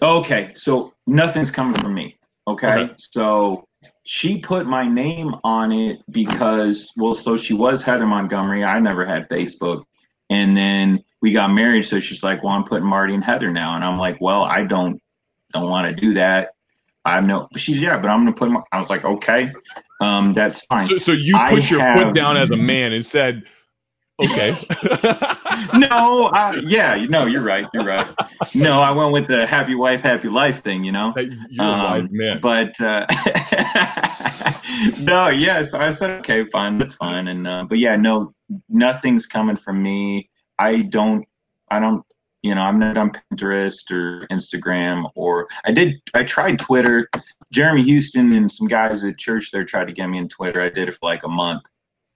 [0.00, 0.52] Okay.
[0.54, 2.18] So nothing's coming from me.
[2.46, 2.68] Okay?
[2.68, 2.94] okay.
[2.98, 3.64] So
[4.04, 9.04] she put my name on it because well so she was heather montgomery i never
[9.04, 9.84] had facebook
[10.30, 13.76] and then we got married so she's like well i'm putting marty and heather now
[13.76, 15.00] and i'm like well i don't
[15.52, 16.50] don't want to do that
[17.04, 19.52] i'm no she's yeah but i'm gonna put my, i was like okay
[20.00, 20.86] um that's fine.
[20.86, 23.42] So, so you put I your have, foot down as a man and said
[24.20, 24.56] okay.
[25.74, 28.06] No uh, yeah no you're right you're right.
[28.54, 31.14] No i went with the happy wife happy life thing you know?
[31.16, 32.40] You're um, a wise man.
[32.40, 33.06] but uh
[34.98, 38.34] no, yes, I said okay, fine, that's fine, and uh, but yeah, no,
[38.68, 40.30] nothing's coming from me.
[40.58, 41.24] I don't,
[41.70, 42.04] I don't,
[42.42, 47.08] you know, I'm not on Pinterest or Instagram or I did, I tried Twitter.
[47.52, 50.60] Jeremy Houston and some guys at church there tried to get me in Twitter.
[50.60, 51.62] I did it for like a month,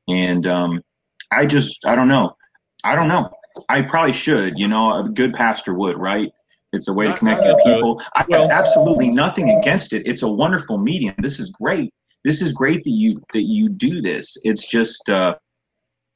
[0.08, 0.82] and um,
[1.30, 2.36] I just, I don't know,
[2.82, 3.30] I don't know.
[3.68, 6.30] I probably should, you know, a good pastor would, right?
[6.72, 8.02] It's a way to connect with people.
[8.14, 10.06] I have absolutely nothing against it.
[10.06, 11.14] It's a wonderful medium.
[11.18, 11.92] This is great
[12.26, 14.36] this is great that you that you do this.
[14.42, 15.36] It's just uh,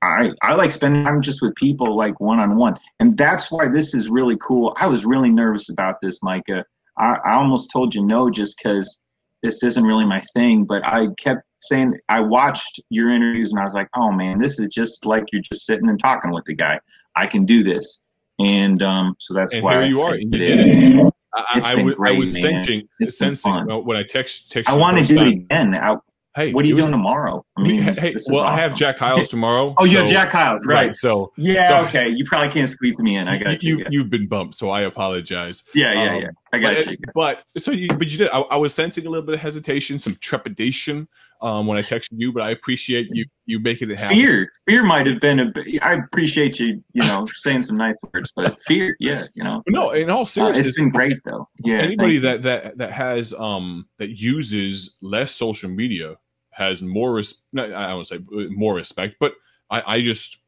[0.02, 3.68] I I like spending time just with people like one on one, and that's why
[3.68, 4.74] this is really cool.
[4.78, 6.64] I was really nervous about this, Micah.
[6.98, 9.02] I, I almost told you no just because
[9.42, 13.64] this isn't really my thing, but I kept saying I watched your interviews and I
[13.64, 16.54] was like, oh man, this is just like you're just sitting and talking with the
[16.54, 16.80] guy.
[17.14, 18.02] I can do this,
[18.38, 20.16] and um, so that's and why here you are.
[20.16, 21.14] you did it.
[21.32, 22.62] I, I, great, I was man.
[22.64, 25.74] sensing, sensing when I text, text I want to do it again.
[25.74, 25.96] I,
[26.34, 27.44] hey, what are you was, doing tomorrow?
[27.56, 28.54] I mean, hey, well, awesome.
[28.54, 29.74] I have Jack Hyles tomorrow.
[29.78, 30.86] oh, so, you have Jack Hyles, right?
[30.86, 32.08] right so yeah, so, okay.
[32.08, 33.28] You probably can't squeeze me in.
[33.28, 33.78] I got you.
[33.78, 35.62] you you've been bumped, so I apologize.
[35.74, 36.28] Yeah, yeah, um, yeah.
[36.52, 36.98] I got but, you.
[37.14, 38.28] But so you, but you did.
[38.30, 41.08] I, I was sensing a little bit of hesitation, some trepidation
[41.40, 44.16] um, when I texted you, but I appreciate you you making it happen.
[44.16, 45.52] Fear, fear might have been a.
[45.80, 49.62] I appreciate you, you know, saying some nice words, but fear, yeah, you know.
[49.68, 51.48] No, in all seriousness, uh, it's been great though.
[51.64, 56.16] Yeah, anybody that that that has um that uses less social media
[56.50, 58.18] has more res- I don't say
[58.50, 59.34] more respect, but
[59.70, 60.38] I, I just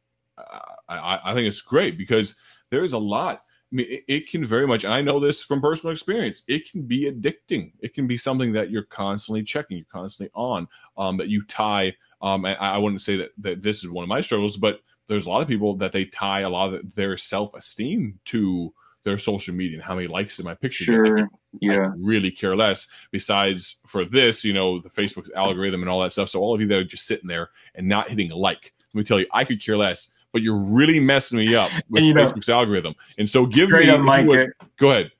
[0.88, 2.36] I, I think it's great because
[2.70, 3.42] there's a lot
[3.72, 6.70] I mean, it, it, can very much, and I know this from personal experience, it
[6.70, 7.72] can be addicting.
[7.80, 10.68] It can be something that you're constantly checking, you're constantly on,
[10.98, 11.94] um, that you tie.
[12.20, 15.26] Um, and I wouldn't say that, that this is one of my struggles, but there's
[15.26, 18.72] a lot of people that they tie a lot of their self esteem to
[19.04, 20.84] their social media and how many likes in my picture.
[20.84, 21.20] Sure.
[21.20, 21.26] I,
[21.60, 21.86] yeah.
[21.86, 22.88] I really care less.
[23.10, 26.28] Besides for this, you know, the Facebook algorithm and all that stuff.
[26.28, 28.98] So all of you that are just sitting there and not hitting a like, let
[28.98, 32.14] me tell you, I could care less but you're really messing me up with you
[32.14, 32.94] know- Facebook's algorithm.
[33.18, 34.26] And so give me up, if Mike.
[34.26, 35.10] would- go ahead.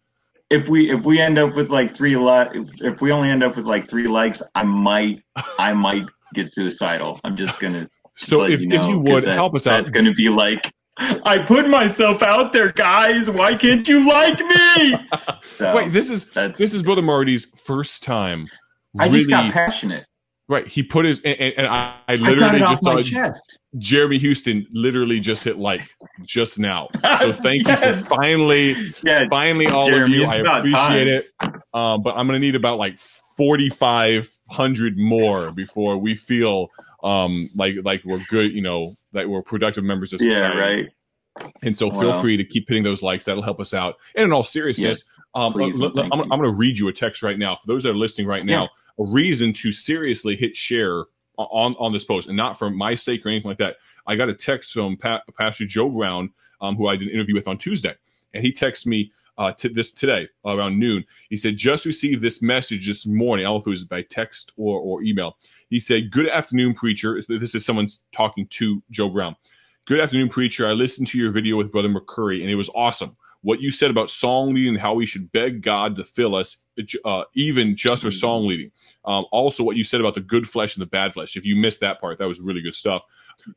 [0.51, 3.43] If we if we end up with like three li- if, if we only end
[3.43, 5.23] up with like three likes, I might
[5.59, 6.03] I might
[6.35, 7.19] get suicidal.
[7.25, 7.89] I'm just gonna.
[8.15, 10.29] So if, you if know, you 'cause would that- help us out, That's gonna be
[10.29, 10.71] like.
[10.99, 13.31] I put myself out there, guys.
[13.31, 14.95] Why can't you like me?
[15.43, 18.49] So, wait, this is this is Brother Marty's first time.
[19.01, 20.05] I just got passionate.
[20.53, 20.67] Right.
[20.69, 23.59] He put his and, and- I, I I literally it off just saw chest.
[23.79, 25.83] Jeremy Houston literally just hit like
[26.23, 26.89] just now.
[27.19, 31.27] So thank you for finally Yeah, finally all Jeremy, of you i appreciate it
[31.73, 32.99] um, but i'm gonna need about like
[33.39, 36.69] 4500 more before we feel
[37.03, 40.57] um, like like we're good you know that we're productive members of society.
[40.57, 40.89] yeah, right.
[41.63, 42.21] and so feel Wow.
[42.21, 45.53] free to keep hitting those likes that'll help us out and in all seriousness um,
[45.55, 46.21] please, let- thank I'm.
[46.31, 48.69] I'm gonna read you a text right now for those that are listening right now
[48.99, 51.05] a reason to seriously hit share
[51.39, 53.77] on on this post and not for my sake or anything like that
[54.07, 56.31] i got a text from pa- pastor joe brown
[56.61, 57.95] um, who i did an interview with on tuesday
[58.35, 61.05] and he texted me uh, this today around noon.
[61.31, 63.47] He said, just received this message this morning.
[63.47, 65.37] I don't know if it was by text or, or email.
[65.71, 67.21] He said, Good afternoon, preacher.
[67.29, 69.37] This is someone's talking to Joe Brown.
[69.87, 70.69] Good afternoon, preacher.
[70.69, 73.17] I listened to your video with Brother McCurry, and it was awesome.
[73.43, 76.65] What you said about song leading and how we should beg God to fill us,
[77.05, 78.71] uh, even just for song leading.
[79.05, 81.37] Um, also, what you said about the good flesh and the bad flesh.
[81.37, 83.03] If you missed that part, that was really good stuff.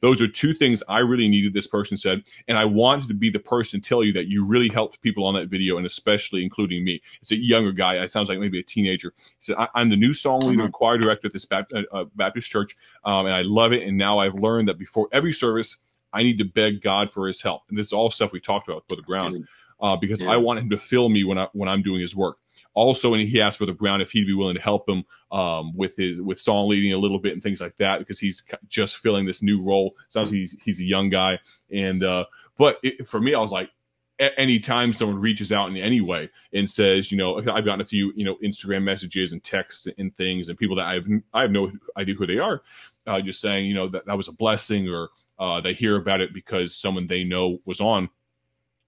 [0.02, 2.24] Those are two things I really needed, this person said.
[2.48, 5.24] And I wanted to be the person to tell you that you really helped people
[5.26, 7.04] on that video, and especially including me.
[7.22, 7.96] It's a younger guy.
[7.96, 9.14] It sounds like maybe a teenager.
[9.18, 12.06] He said, I- I'm the new song leader and choir director at this Baptist, uh,
[12.16, 13.84] Baptist church, um, and I love it.
[13.84, 17.42] And now I've learned that before every service, I need to beg God for his
[17.42, 17.64] help.
[17.70, 19.48] And this is all stuff we talked about with Brother Brown,
[19.80, 20.32] uh, because Yeah.
[20.32, 22.38] I want him to fill me when I when I'm doing his work.
[22.74, 25.96] Also, and he asked Brother Brown if he'd be willing to help him um, with
[25.96, 29.26] his with song leading a little bit and things like that because he's just filling
[29.26, 29.96] this new role.
[30.10, 31.40] Sounds like he's he's a young guy,
[31.72, 32.26] and uh,
[32.58, 33.70] but it, for me, I was like,
[34.20, 38.14] anytime someone reaches out in any way and says, you know, I've gotten a few,
[38.16, 41.72] you know, Instagram messages and texts and things, and people that I've I have no
[41.98, 42.62] idea who they are,
[43.08, 45.10] uh, just saying, you know, that that was a blessing, or
[45.40, 48.10] uh, they hear about it because someone they know was on.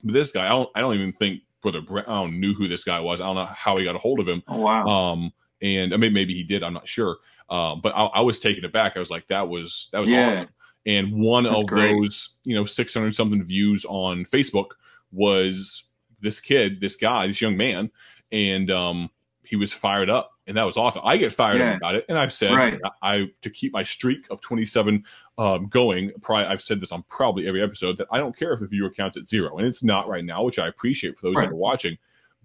[0.04, 3.00] But this guy, I don't, I don't even think Brother Brown knew who this guy
[3.00, 3.20] was.
[3.22, 4.43] I don't know how he got a hold of him.
[4.48, 4.86] Oh wow.
[4.86, 6.64] Um, and I mean, maybe he did.
[6.64, 7.18] I'm not sure.
[7.50, 8.93] Um, but I, I was taken aback.
[8.95, 10.30] I was like, that was that was Yeah.
[10.30, 10.50] awesome.
[10.86, 11.91] And one That's of great.
[12.00, 14.68] those, you know, 600 something views on Facebook
[15.12, 15.89] was
[16.22, 17.91] this kid, this guy, this young man,
[18.32, 19.10] and um,
[19.43, 21.02] he was fired up, and that was awesome.
[21.06, 21.72] I get fired Yeah.
[21.72, 22.80] up about it, and I've said Right.
[23.02, 25.04] I, to keep my streak of 27
[25.38, 26.12] um, going.
[26.22, 28.89] Probably, I've said this on probably every episode that I don't care if the viewer
[28.89, 31.43] counts at zero, and it's not right now, which I appreciate for those Right.
[31.50, 31.98] that are watching,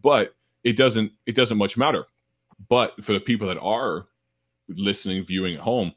[0.03, 0.35] but
[0.65, 2.05] it doesn't it doesn't much matter.
[2.69, 4.07] But for the people that are
[4.69, 5.93] listening, viewing at home,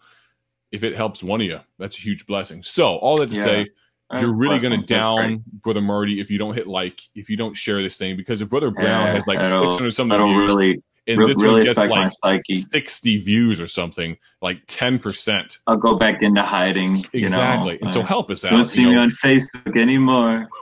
[0.71, 2.63] if it helps one of you, that's a huge blessing.
[2.63, 3.43] So all that to Yeah.
[3.43, 3.67] say,
[4.19, 4.89] you're really going to Blessings.
[4.89, 5.27] That's great.
[5.29, 8.41] down Brother Marty if you don't hit like, if you don't share this thing, because
[8.41, 11.65] if Brother Brown Yeah, has like that'll- 600 something views, really, and re- this really
[11.65, 12.55] one gets like psyche.
[12.55, 15.57] 60 views or something, like 10%.
[15.67, 17.05] I'll go back into hiding.
[17.13, 17.73] Exactly.
[17.73, 17.81] You know?
[17.83, 18.51] and so help us out.
[18.51, 20.47] don't see you me on Facebook anymore.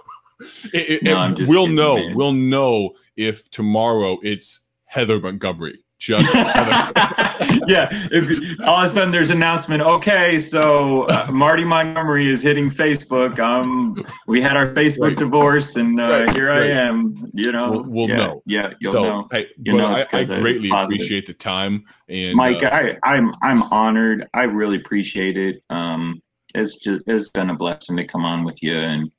[0.74, 1.96] It- it- No, it- we'll kidding, know.
[1.96, 2.16] man.
[2.16, 5.80] We'll know if tomorrow it's Heather Montgomery.
[6.00, 6.92] Just Heather.
[7.68, 9.82] yeah, if all of a sudden there's an announcement.
[9.82, 13.40] Okay, so uh, Marty Montgomery is hitting Facebook.
[13.40, 13.96] Um,
[14.28, 15.18] we had our Facebook Right.
[15.18, 17.16] divorce, and uh, Right, here I am.
[17.34, 18.42] You know, We'll- we'll yeah, know.
[18.46, 19.28] Yeah, you'll so, know.
[19.32, 21.84] hey, You know I, I greatly appreciate the time.
[22.10, 24.28] And Mike, uh, I, I'm I'm honored.
[24.34, 25.64] I really appreciate it.
[25.70, 26.22] Um,
[26.56, 29.10] it's just it's been a blessing to come on with you, and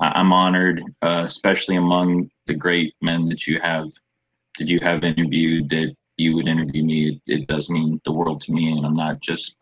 [0.00, 3.86] I, I'm honored, uh, especially among the great men that you have
[4.58, 5.70] that you have interviewed.
[5.70, 7.20] That you would interview me.
[7.26, 9.56] It, it does mean the world to me, and I'm not just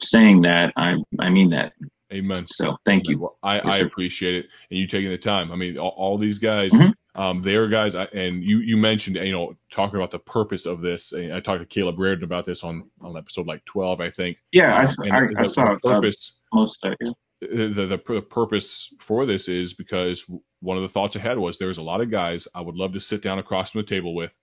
[0.00, 0.72] saying that.
[0.76, 1.72] I I mean that.
[2.12, 2.46] amen.
[2.46, 3.18] So thank you.
[3.18, 5.52] Well, I, Yes, I appreciate it, and you taking the time.
[5.52, 6.92] I mean, all, all these guys, Mhm.
[7.14, 10.66] um, they are guys, I- and you you mentioned, you know, talking about the purpose
[10.66, 11.12] of this.
[11.12, 14.38] And I talked to Caleb Reardon about this on on episode like twelve, I think.
[14.52, 16.42] Yeah, I, I, the- I the saw uh, purpose.
[16.52, 17.14] most of it.
[17.40, 20.28] the, the, the purpose for this is because
[20.60, 22.92] one of the thoughts I had was there's a lot of guys I would love
[22.94, 24.36] to sit down across from the table with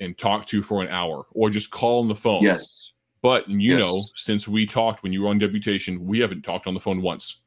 [0.00, 2.42] and talk to for an hour or just call on the phone.
[2.42, 2.92] Yes.
[3.22, 3.80] But you Yes.
[3.80, 7.02] know, since we talked when you were on deputation, we haven't talked on the phone
[7.02, 7.42] once,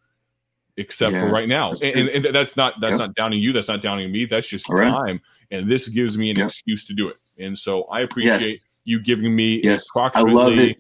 [0.78, 1.72] except for right now.
[1.74, 3.00] And, and, and that's not that's Yep.
[3.00, 3.54] not downing you.
[3.54, 4.26] That's not downing me.
[4.26, 4.90] That's just right.
[4.90, 5.22] time.
[5.52, 6.48] And this gives me an Yep.
[6.48, 7.18] excuse to do it.
[7.40, 8.60] And so I appreciate Yes.
[8.86, 9.88] you giving me Yes.
[9.90, 10.78] Approximately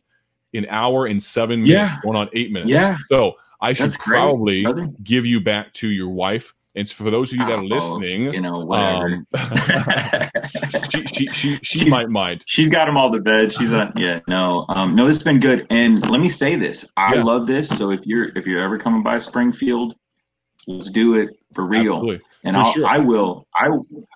[0.54, 2.00] an hour and seven minutes, Yeah.
[2.04, 2.72] going on eight minutes.
[2.72, 2.98] Yeah.
[3.08, 4.64] So I should That's probably
[5.04, 8.34] give you back to your wife And so for those of you that are listening,
[8.34, 9.24] you know, whatever.
[9.34, 10.30] um,
[10.90, 12.44] she, she, she, she might mind.
[12.48, 13.54] She's got them all to bed.
[13.54, 13.94] She's on.
[13.96, 15.08] Yeah, no, um, no.
[15.08, 15.68] This has been good.
[15.70, 17.24] And let me say this: I Yeah.
[17.24, 17.70] love this.
[17.70, 19.96] So if you're if you're ever coming by Springfield,
[20.66, 21.94] let's do it for real.
[21.96, 22.22] Absolutely.
[22.44, 22.88] And For I'll, sure.
[22.88, 23.70] I will, I,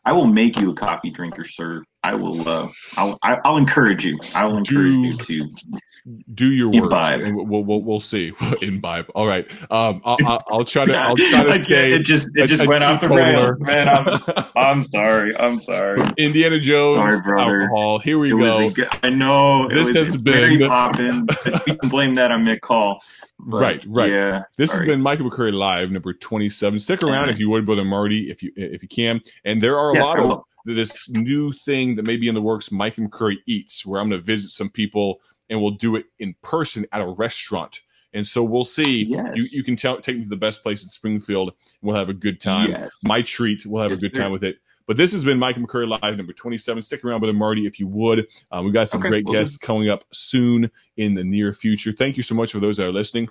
[0.04, 1.84] I will make you a coffee drinker, sir.
[2.08, 4.18] I will, uh, I'll, I'll encourage you.
[4.34, 6.22] I will encourage Do- you to.
[6.34, 6.84] do your work.
[6.84, 7.34] Imbibe.
[7.36, 8.32] We'll, we'll, we'll see.
[8.62, 9.08] Imbibe.
[9.14, 9.46] All right.
[9.70, 10.96] Um, I'll, I'll, try to.
[10.96, 11.92] I'll try to stay.
[11.94, 13.90] it just, it just a went off the rails, man.
[13.90, 15.36] I'm, I'm sorry.
[15.38, 16.02] I'm sorry.
[16.18, 18.00] Indiana Jones Sorry, alcohol.
[18.00, 18.70] Here we It go.
[18.70, 19.68] good, I know.
[19.68, 23.02] This has very been- poppin', but you can blame that on Mick Hall.
[23.40, 24.12] But, Right, right.
[24.12, 24.44] Yeah.
[24.58, 24.86] This sorry.
[24.88, 26.80] has been Michael McCurry live number twenty seven.
[26.80, 27.30] Stick around Alright.
[27.32, 29.22] if you would, brother Marty, if you if you can.
[29.46, 30.42] And there are a Yeah, lot of.
[30.74, 32.72] This new thing that may be in the works.
[32.72, 36.06] Mike and McCurry eats, where I'm going to visit some people and we'll do it
[36.20, 37.82] in person at a restaurant.
[38.14, 39.06] And so we'll see.
[39.06, 39.34] Yes.
[39.36, 41.50] You you can tell, take me to the best place in Springfield.
[41.50, 42.72] And we'll have a good time.
[42.72, 42.92] Yes.
[43.06, 43.66] My treat.
[43.66, 44.22] We'll have Yes, a good sir.
[44.24, 44.58] time with it.
[44.88, 46.82] But this has been Mike McCurry live number twenty seven.
[46.82, 48.26] Stick around, brother Marty, if you would.
[48.52, 49.34] Um, we've got some Okay, great do.
[49.34, 51.92] guests coming up soon in the near future.
[51.92, 53.28] Thank you so much for those that are listening.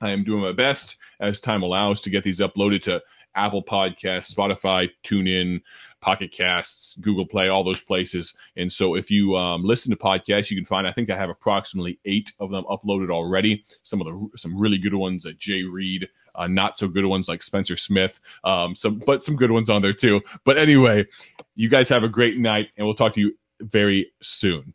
[0.00, 3.02] I am doing my best as time allows to get these uploaded to
[3.38, 5.62] Apple Podcasts, Spotify, TuneIn,
[6.00, 8.36] Pocket Casts, Google Play, all those places.
[8.56, 11.30] And so if you um, listen to podcasts, you can find, I think I have
[11.30, 13.64] approximately eight of them uploaded already.
[13.82, 17.28] Some of the, some really good ones that Jay Reed, uh, not so good ones
[17.28, 20.20] like Spencer Smith, um, some, but some good ones on there too.
[20.44, 21.06] But anyway,
[21.54, 24.74] you guys have a great night and we'll talk to you very soon.